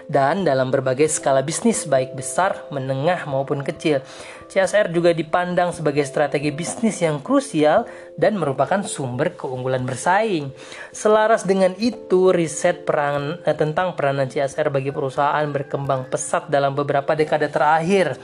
[0.09, 4.05] dan dalam berbagai skala bisnis baik besar, menengah maupun kecil.
[4.49, 10.53] CSR juga dipandang sebagai strategi bisnis yang krusial dan merupakan sumber keunggulan bersaing.
[10.93, 17.13] Selaras dengan itu, riset peran, eh, tentang peranan CSR bagi perusahaan berkembang pesat dalam beberapa
[17.13, 18.17] dekade terakhir.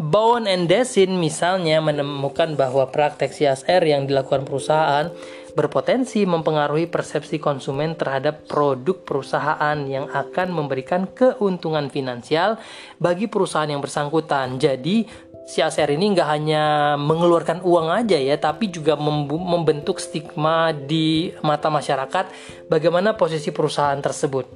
[0.00, 5.12] Bowen and Desin misalnya menemukan bahwa praktek CSR yang dilakukan perusahaan
[5.52, 12.56] berpotensi mempengaruhi persepsi konsumen terhadap produk perusahaan yang akan memberikan keuntungan finansial
[12.96, 14.56] bagi perusahaan yang bersangkutan.
[14.56, 15.04] Jadi,
[15.42, 22.32] CSR ini nggak hanya mengeluarkan uang aja ya, tapi juga membentuk stigma di mata masyarakat
[22.72, 24.48] bagaimana posisi perusahaan tersebut.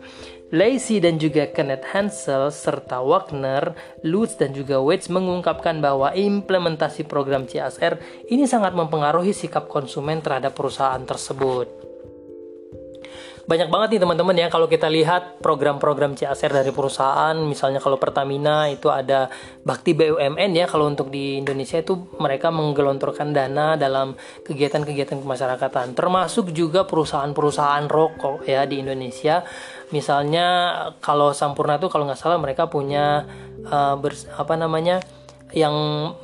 [0.54, 3.74] Lacey dan juga Kenneth Hansel serta Wagner,
[4.06, 7.98] Lutz dan juga Waits mengungkapkan bahwa implementasi program CSR
[8.30, 11.85] ini sangat mempengaruhi sikap konsumen terhadap perusahaan tersebut
[13.46, 14.46] banyak banget nih teman-teman ya.
[14.50, 19.30] Kalau kita lihat program-program CSR dari perusahaan misalnya kalau Pertamina itu ada
[19.62, 20.66] Bakti BUMN ya.
[20.66, 25.94] Kalau untuk di Indonesia itu mereka menggelontorkan dana dalam kegiatan-kegiatan kemasyarakatan.
[25.94, 29.46] Termasuk juga perusahaan-perusahaan rokok ya di Indonesia.
[29.94, 30.46] Misalnya
[30.98, 33.30] kalau Sampurna itu kalau nggak salah mereka punya
[33.70, 34.98] uh, bers, apa namanya
[35.54, 35.72] yang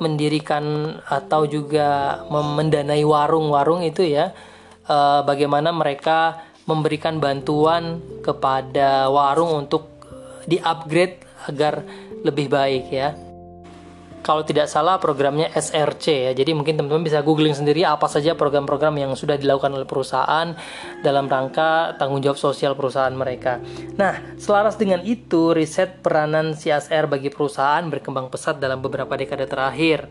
[0.03, 4.35] mendirikan atau juga mendanai warung-warung itu ya.
[4.83, 9.91] Uh, bagaimana mereka memberikan bantuan kepada warung untuk
[10.47, 11.83] di-upgrade agar
[12.23, 13.11] lebih baik ya.
[14.23, 16.31] Kalau tidak salah programnya SRC ya.
[16.31, 20.55] Jadi mungkin teman-teman bisa googling sendiri apa saja program-program yang sudah dilakukan oleh perusahaan
[21.03, 23.59] dalam rangka tanggung jawab sosial perusahaan mereka.
[23.99, 30.07] Nah, selaras dengan itu, riset peranan CSR bagi perusahaan berkembang pesat dalam beberapa dekade terakhir.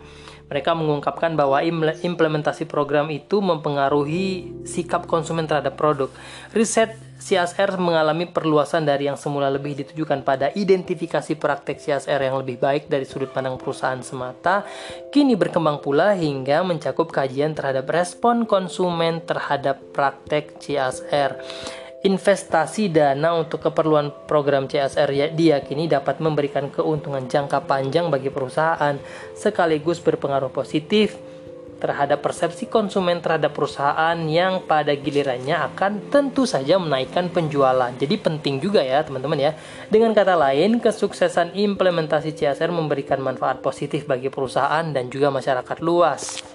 [0.50, 1.62] Mereka mengungkapkan bahwa
[2.00, 6.08] implementasi program itu mempengaruhi sikap konsumen terhadap produk.
[6.56, 12.58] Riset CSR mengalami perluasan dari yang semula lebih ditujukan pada identifikasi praktek CSR yang lebih
[12.58, 14.66] baik dari sudut pandang perusahaan semata,
[15.14, 21.38] kini berkembang pula hingga mencakup kajian terhadap respon konsumen terhadap praktek CSR.
[22.02, 28.98] Investasi dana untuk keperluan program CSR ya, diyakini dapat memberikan keuntungan jangka panjang bagi perusahaan
[29.38, 31.14] sekaligus berpengaruh positif
[31.82, 37.90] terhadap persepsi konsumen terhadap perusahaan yang pada gilirannya akan tentu saja menaikkan penjualan.
[37.94, 39.52] Jadi penting juga ya teman-teman ya.
[39.86, 46.51] Dengan kata lain, kesuksesan implementasi CSR memberikan manfaat positif bagi perusahaan dan juga masyarakat luas.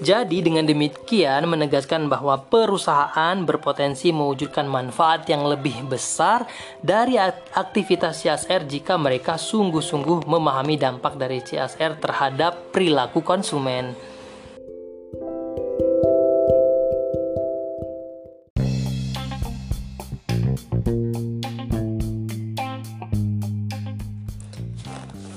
[0.00, 6.48] Jadi dengan demikian menegaskan bahwa perusahaan berpotensi mewujudkan manfaat yang lebih besar
[6.80, 7.20] dari
[7.52, 14.09] aktivitas CSR jika mereka sungguh-sungguh memahami dampak dari CSR terhadap perilaku konsumen.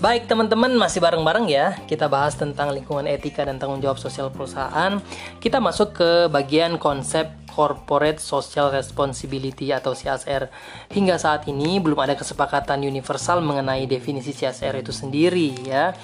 [0.03, 1.79] Baik teman-teman masih bareng-bareng ya.
[1.87, 4.99] Kita bahas tentang lingkungan etika dan tanggung jawab sosial perusahaan.
[5.39, 10.51] Kita masuk ke bagian konsep Corporate Social Responsibility atau CSR
[10.91, 15.95] Hingga saat ini belum ada kesepakatan universal mengenai definisi CSR itu sendiri ya.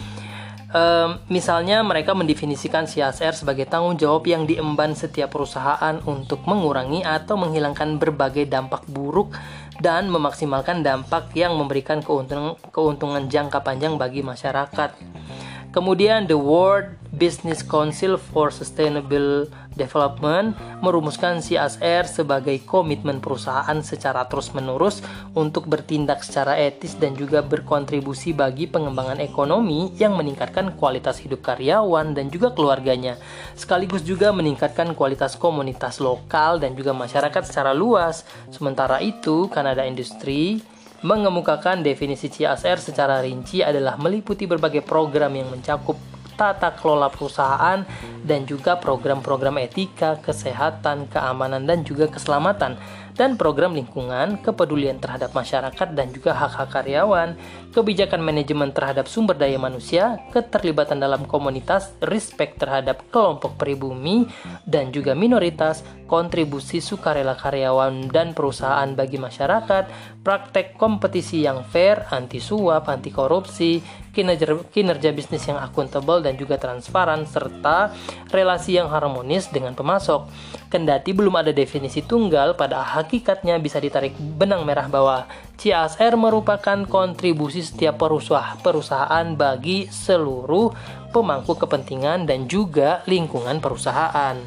[0.71, 7.35] Um, misalnya mereka mendefinisikan CSR sebagai tanggung jawab yang diemban setiap perusahaan untuk mengurangi atau
[7.35, 9.35] menghilangkan berbagai dampak buruk
[9.79, 14.95] dan memaksimalkan dampak yang memberikan keuntungan, keuntungan jangka panjang bagi masyarakat.
[15.71, 20.53] Kemudian the World Business Council for Sustainable Development
[20.83, 25.01] merumuskan CSR sebagai komitmen perusahaan secara terus-menerus
[25.33, 32.13] untuk bertindak secara etis dan juga berkontribusi bagi pengembangan ekonomi yang meningkatkan kualitas hidup karyawan
[32.13, 33.15] dan juga keluarganya,
[33.55, 38.27] sekaligus juga meningkatkan kualitas komunitas lokal dan juga masyarakat secara luas.
[38.51, 40.59] Sementara itu, Kanada Industri
[40.99, 46.08] mengemukakan definisi CSR secara rinci adalah meliputi berbagai program yang mencakup
[46.39, 47.83] tata kelola perusahaan
[48.23, 52.79] dan juga program-program etika, kesehatan, keamanan dan juga keselamatan
[53.19, 57.35] dan program lingkungan, kepedulian terhadap masyarakat dan juga hak-hak karyawan,
[57.69, 64.25] kebijakan manajemen terhadap sumber daya manusia, keterlibatan dalam komunitas, respect terhadap kelompok pribumi
[64.65, 69.85] dan juga minoritas, kontribusi sukarela karyawan dan perusahaan bagi masyarakat,
[70.25, 73.77] praktek kompetisi yang fair, anti suap, anti korupsi,
[74.09, 77.93] kinerja, kinerja bisnis yang akuntabel dan juga transparan, serta
[78.33, 80.25] relasi yang harmonis dengan pemasok.
[80.69, 87.58] Kendati belum ada definisi tunggal, pada hakikatnya bisa ditarik benang merah bahwa CSR merupakan kontribusi
[87.61, 87.99] setiap
[88.63, 90.71] perusahaan bagi seluruh
[91.11, 94.37] pemangku kepentingan dan juga lingkungan perusahaan.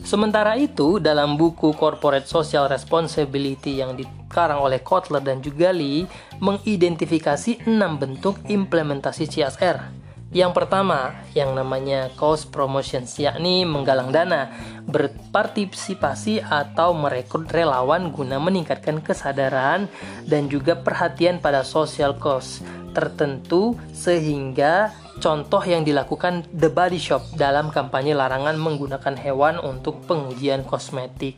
[0.00, 6.08] Sementara itu, dalam buku Corporate Social Responsibility yang dikarang oleh Kotler dan juga Lee,
[6.42, 9.99] mengidentifikasi enam bentuk implementasi CSR
[10.30, 14.54] yang pertama, yang namanya cost promotion, yakni menggalang dana,
[14.86, 19.90] berpartisipasi atau merekrut relawan guna meningkatkan kesadaran
[20.30, 22.62] dan juga perhatian pada social cost
[22.94, 30.64] tertentu sehingga contoh yang dilakukan The Body Shop dalam kampanye larangan menggunakan hewan untuk pengujian
[30.64, 31.36] kosmetik.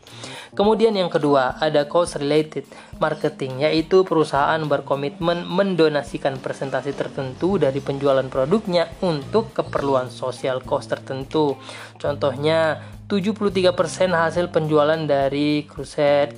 [0.55, 2.65] Kemudian yang kedua, ada cost related
[3.03, 11.59] marketing, yaitu perusahaan berkomitmen mendonasikan presentasi tertentu dari penjualan produknya untuk keperluan sosial cost tertentu.
[11.99, 12.79] Contohnya,
[13.11, 13.77] 73%
[14.15, 16.33] hasil penjualan dari Crusade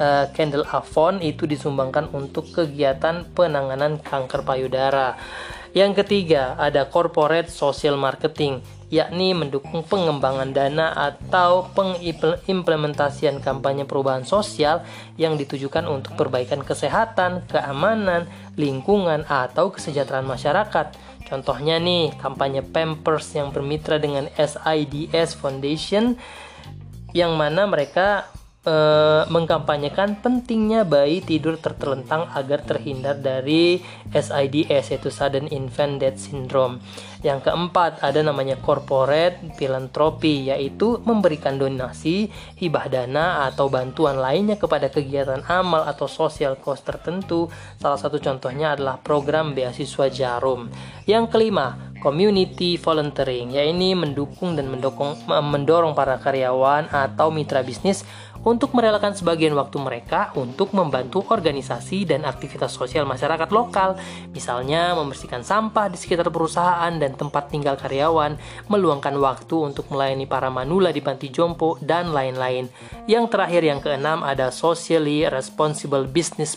[0.00, 5.14] uh, Candle Avon itu disumbangkan untuk kegiatan penanganan kanker payudara.
[5.76, 14.80] Yang ketiga, ada corporate social marketing, yakni mendukung pengembangan dana atau pengimplementasian kampanye perubahan sosial
[15.20, 18.24] yang ditujukan untuk perbaikan kesehatan, keamanan,
[18.56, 20.96] lingkungan, atau kesejahteraan masyarakat.
[21.28, 26.16] Contohnya nih, kampanye Pampers yang bermitra dengan SIDS Foundation
[27.12, 28.24] yang mana mereka
[28.66, 28.76] e,
[29.30, 33.78] mengkampanyekan pentingnya bayi tidur tertelentang agar terhindar dari
[34.10, 36.82] SIDS yaitu sudden infant death syndrome.
[37.22, 44.90] Yang keempat ada namanya corporate philanthropy yaitu memberikan donasi, hibah dana atau bantuan lainnya kepada
[44.90, 47.48] kegiatan amal atau social cause tertentu.
[47.78, 50.68] Salah satu contohnya adalah program beasiswa Jarum.
[51.06, 58.06] Yang kelima, community volunteering, yaitu mendukung dan mendukung, mendorong para karyawan atau mitra bisnis
[58.46, 63.98] untuk merelakan sebagian waktu mereka untuk membantu organisasi dan aktivitas sosial masyarakat lokal,
[64.30, 68.38] misalnya membersihkan sampah di sekitar perusahaan dan tempat tinggal karyawan,
[68.70, 72.70] meluangkan waktu untuk melayani para manula di panti jompo, dan lain-lain.
[73.10, 76.54] Yang terakhir yang keenam ada socially responsible business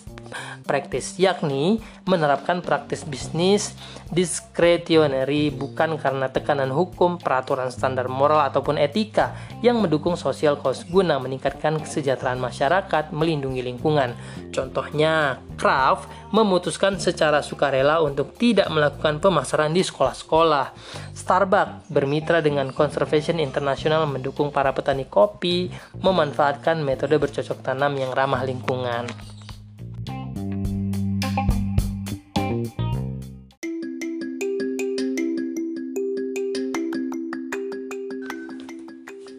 [0.70, 3.74] practice, yakni menerapkan praktis bisnis
[4.10, 9.34] discretionary bukan karena tekanan hukum, peraturan standar moral ataupun etika
[9.66, 14.16] yang mendukung social cost guna meningkatkan kesejahteraan masyarakat, melindungi lingkungan.
[14.50, 20.72] Contohnya, Kraft memutuskan secara sukarela untuk tidak melakukan pemasaran di sekolah-sekolah.
[21.12, 25.68] Starbucks bermitra dengan Conservation International mendukung para petani kopi
[26.00, 29.10] memanfaatkan metode bercocok tanam yang ramah lingkungan.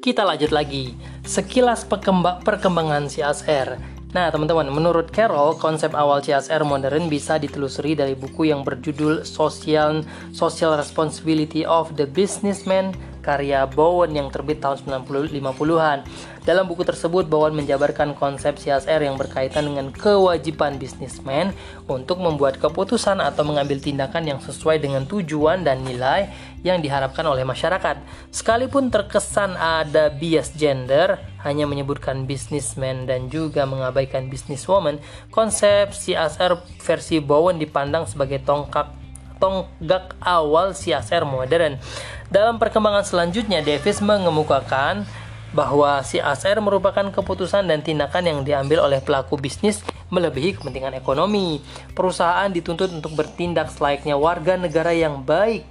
[0.00, 1.09] Kita lanjut lagi.
[1.30, 3.78] Sekilas perkembangan CSR.
[4.10, 10.02] Nah, teman-teman, menurut Carroll, konsep awal CSR modern bisa ditelusuri dari buku yang berjudul Social
[10.34, 12.90] Social Responsibility of the Businessman
[13.22, 16.02] karya Bowen yang terbit tahun 1950-an.
[16.42, 21.54] Dalam buku tersebut, Bowen menjabarkan konsep CSR yang berkaitan dengan kewajiban bisnismen
[21.86, 27.44] untuk membuat keputusan atau mengambil tindakan yang sesuai dengan tujuan dan nilai yang diharapkan oleh
[27.44, 28.00] masyarakat.
[28.28, 35.00] Sekalipun terkesan ada bias gender, hanya menyebutkan businessman dan juga mengabaikan businesswoman,
[35.32, 39.00] konsep CSR versi Bowen dipandang sebagai tongkat
[39.40, 41.80] tonggak awal CSR modern.
[42.28, 45.08] Dalam perkembangan selanjutnya, Davis mengemukakan
[45.50, 51.58] bahwa CSR merupakan keputusan dan tindakan yang diambil oleh pelaku bisnis melebihi kepentingan ekonomi.
[51.90, 55.66] Perusahaan dituntut untuk bertindak selayaknya warga negara yang baik.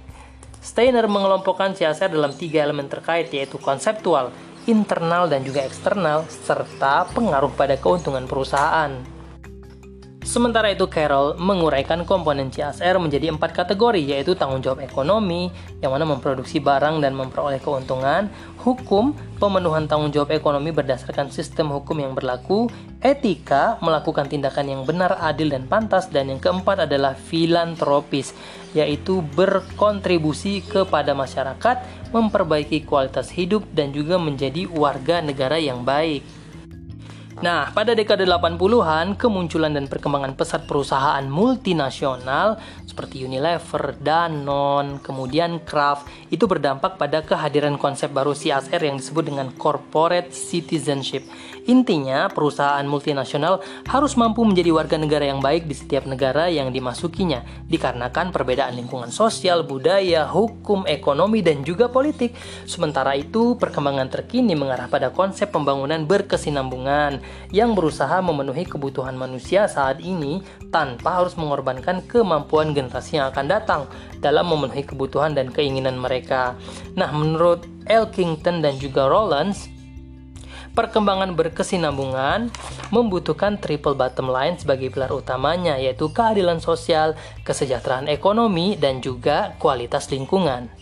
[0.60, 4.28] Steiner mengelompokkan CSR dalam tiga elemen terkait yaitu konseptual,
[4.68, 9.19] internal dan juga eksternal, serta pengaruh pada keuntungan perusahaan.
[10.20, 15.48] Sementara itu Carroll menguraikan komponen CSR menjadi empat kategori yaitu tanggung jawab ekonomi
[15.80, 18.28] yang mana memproduksi barang dan memperoleh keuntungan,
[18.60, 22.68] hukum, pemenuhan tanggung jawab ekonomi berdasarkan sistem hukum yang berlaku,
[23.00, 28.36] etika, melakukan tindakan yang benar, adil dan pantas dan yang keempat adalah filantropis
[28.76, 31.80] yaitu berkontribusi kepada masyarakat,
[32.12, 36.39] memperbaiki kualitas hidup dan juga menjadi warga negara yang baik.
[37.40, 46.04] Nah, pada dekade 80-an, kemunculan dan perkembangan pesat perusahaan multinasional seperti Unilever, Danone, kemudian Kraft
[46.28, 51.24] itu berdampak pada kehadiran konsep baru CSR yang disebut dengan corporate citizenship.
[51.70, 57.46] Intinya, perusahaan multinasional harus mampu menjadi warga negara yang baik di setiap negara yang dimasukinya,
[57.70, 62.34] dikarenakan perbedaan lingkungan sosial, budaya, hukum, ekonomi, dan juga politik.
[62.66, 67.22] Sementara itu, perkembangan terkini mengarah pada konsep pembangunan berkesinambungan
[67.54, 70.42] yang berusaha memenuhi kebutuhan manusia saat ini
[70.74, 73.86] tanpa harus mengorbankan kemampuan generasi yang akan datang
[74.18, 76.58] dalam memenuhi kebutuhan dan keinginan mereka.
[76.98, 79.79] Nah, menurut Elkington dan juga Rollins,
[80.74, 82.50] perkembangan berkesinambungan
[82.94, 90.06] membutuhkan triple bottom line sebagai pilar utamanya yaitu keadilan sosial, kesejahteraan ekonomi, dan juga kualitas
[90.10, 90.80] lingkungan.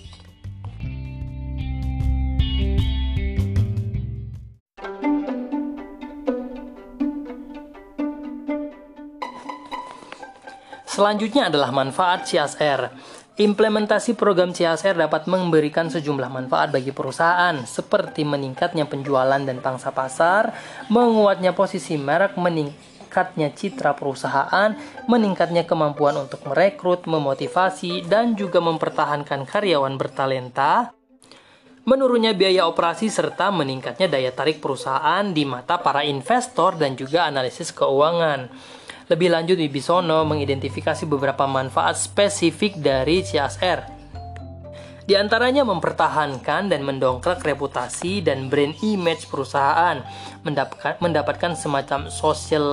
[10.99, 12.91] Selanjutnya adalah manfaat CSR.
[13.39, 20.51] Implementasi program CSR dapat memberikan sejumlah manfaat bagi perusahaan, seperti meningkatnya penjualan dan pangsa pasar,
[20.91, 24.75] menguatnya posisi merek, meningkatnya citra perusahaan,
[25.07, 30.91] meningkatnya kemampuan untuk merekrut, memotivasi, dan juga mempertahankan karyawan bertalenta,
[31.87, 37.71] menurunnya biaya operasi serta meningkatnya daya tarik perusahaan di mata para investor dan juga analisis
[37.71, 38.51] keuangan.
[39.09, 43.99] Lebih lanjut, Wibisono mengidentifikasi beberapa manfaat spesifik dari CSR.
[45.09, 50.05] Di antaranya mempertahankan dan mendongkrak reputasi dan brand image perusahaan,
[50.49, 52.65] mendapatkan, mendapatkan semacam social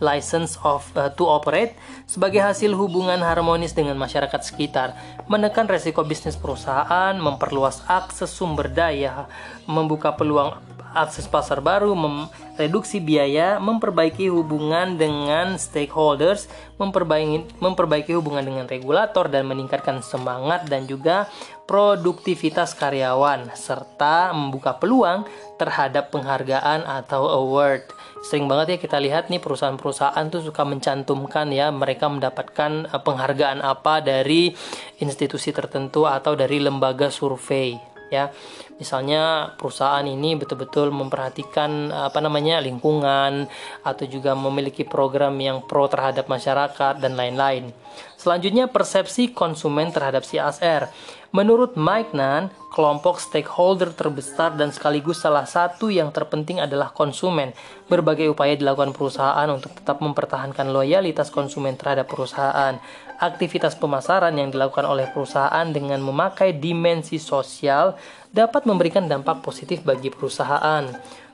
[0.00, 1.76] license of uh, to operate
[2.08, 4.96] sebagai hasil hubungan harmonis dengan masyarakat sekitar,
[5.28, 9.28] menekan resiko bisnis perusahaan, memperluas akses sumber daya,
[9.68, 10.56] membuka peluang
[10.92, 16.46] akses pasar baru, mereduksi biaya, memperbaiki hubungan dengan stakeholders,
[16.76, 21.26] memperbaiki, memperbaiki hubungan dengan regulator dan meningkatkan semangat dan juga
[21.64, 25.24] produktivitas karyawan serta membuka peluang
[25.62, 27.86] terhadap penghargaan atau award.
[28.26, 33.62] Sering banget ya kita lihat nih perusahaan-perusahaan tuh suka mencantumkan ya mereka mendapatkan eh, penghargaan
[33.62, 34.50] apa dari
[34.98, 38.28] institusi tertentu atau dari lembaga survei ya.
[38.76, 43.48] Misalnya perusahaan ini betul-betul memperhatikan apa namanya lingkungan
[43.86, 47.72] atau juga memiliki program yang pro terhadap masyarakat dan lain-lain.
[48.20, 50.92] Selanjutnya persepsi konsumen terhadap CSR
[51.32, 57.52] menurut Mike Nan kelompok stakeholder terbesar dan sekaligus salah satu yang terpenting adalah konsumen.
[57.88, 62.80] Berbagai upaya dilakukan perusahaan untuk tetap mempertahankan loyalitas konsumen terhadap perusahaan.
[63.20, 67.96] Aktivitas pemasaran yang dilakukan oleh perusahaan dengan memakai dimensi sosial
[68.32, 70.88] dapat memberikan dampak positif bagi perusahaan.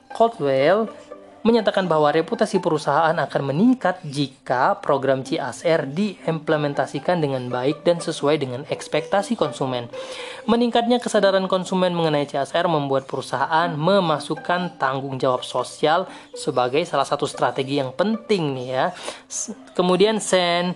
[0.09, 0.89] Caldwell
[1.41, 8.61] menyatakan bahwa reputasi perusahaan akan meningkat jika program CSR diimplementasikan dengan baik dan sesuai dengan
[8.67, 9.87] ekspektasi konsumen.
[10.49, 17.79] Meningkatnya kesadaran konsumen mengenai CSR membuat perusahaan memasukkan tanggung jawab sosial sebagai salah satu strategi
[17.79, 18.85] yang penting nih ya.
[19.77, 20.75] Kemudian Sen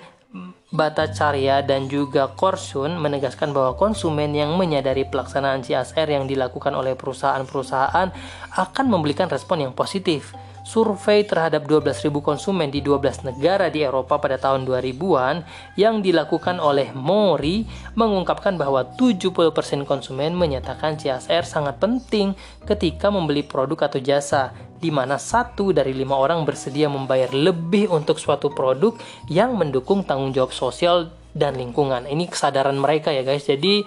[0.73, 8.09] Bhattacharya dan juga Korsun menegaskan bahwa konsumen yang menyadari pelaksanaan CSR yang dilakukan oleh perusahaan-perusahaan
[8.57, 10.33] akan memberikan respon yang positif
[10.63, 15.43] survei terhadap 12.000 konsumen di 12 negara di Eropa pada tahun 2000-an
[15.75, 17.67] yang dilakukan oleh Mori
[17.99, 22.33] mengungkapkan bahwa 70% konsumen menyatakan CSR sangat penting
[22.63, 28.19] ketika membeli produk atau jasa di mana satu dari lima orang bersedia membayar lebih untuk
[28.19, 28.95] suatu produk
[29.31, 32.03] yang mendukung tanggung jawab sosial dan lingkungan.
[32.03, 33.47] Ini kesadaran mereka ya guys.
[33.47, 33.83] Jadi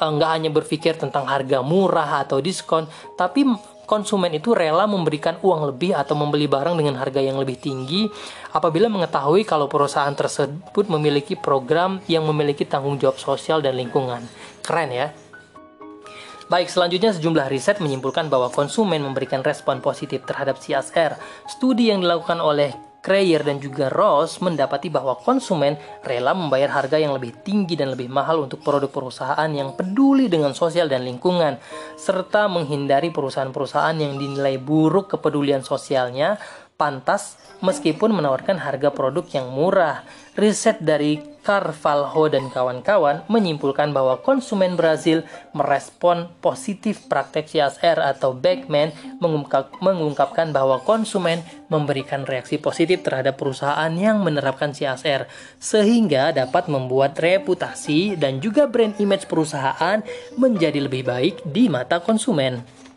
[0.00, 3.44] eh, nggak hanya berpikir tentang harga murah atau diskon, tapi
[3.88, 8.04] konsumen itu rela memberikan uang lebih atau membeli barang dengan harga yang lebih tinggi
[8.52, 14.20] apabila mengetahui kalau perusahaan tersebut memiliki program yang memiliki tanggung jawab sosial dan lingkungan.
[14.60, 15.08] Keren ya.
[16.48, 21.16] Baik, selanjutnya sejumlah riset menyimpulkan bahwa konsumen memberikan respon positif terhadap CSR.
[21.44, 27.14] Studi yang dilakukan oleh Kreyer dan juga Ross mendapati bahwa konsumen rela membayar harga yang
[27.14, 31.62] lebih tinggi dan lebih mahal untuk produk perusahaan yang peduli dengan sosial dan lingkungan,
[31.94, 36.42] serta menghindari perusahaan-perusahaan yang dinilai buruk kepedulian sosialnya
[36.78, 40.06] pantas meskipun menawarkan harga produk yang murah.
[40.38, 48.94] Riset dari Carvalho dan kawan-kawan menyimpulkan bahwa konsumen Brazil merespon positif praktek CSR atau Beckman
[49.18, 57.16] mengungkap, mengungkapkan bahwa konsumen memberikan reaksi positif terhadap perusahaan yang menerapkan CSR sehingga dapat membuat
[57.16, 60.00] reputasi dan juga brand image perusahaan
[60.36, 62.87] menjadi lebih baik di mata konsumen.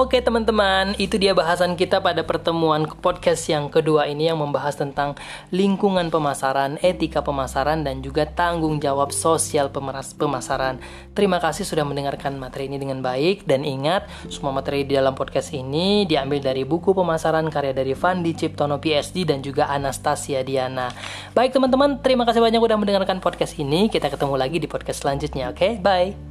[0.00, 5.12] Oke teman-teman, itu dia bahasan kita pada pertemuan podcast yang kedua ini yang membahas tentang
[5.52, 10.80] lingkungan pemasaran, etika pemasaran, dan juga tanggung jawab sosial pemeras pemasaran.
[11.12, 15.52] Terima kasih sudah mendengarkan materi ini dengan baik dan ingat semua materi di dalam podcast
[15.52, 20.88] ini diambil dari buku pemasaran karya dari Fandi Ciptono PSD dan juga Anastasia Diana.
[21.36, 23.92] Baik teman-teman, terima kasih banyak sudah mendengarkan podcast ini.
[23.92, 25.52] Kita ketemu lagi di podcast selanjutnya.
[25.52, 26.29] Oke, bye.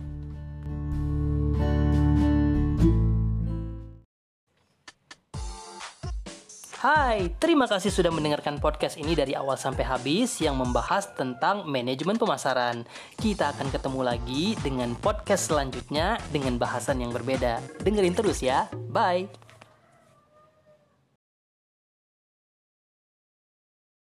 [6.79, 12.15] Hai, terima kasih sudah mendengarkan podcast ini dari awal sampai habis yang membahas tentang manajemen
[12.15, 12.87] pemasaran.
[13.19, 17.59] Kita akan ketemu lagi dengan podcast selanjutnya dengan bahasan yang berbeda.
[17.83, 18.71] Dengerin terus ya.
[18.95, 19.48] Bye.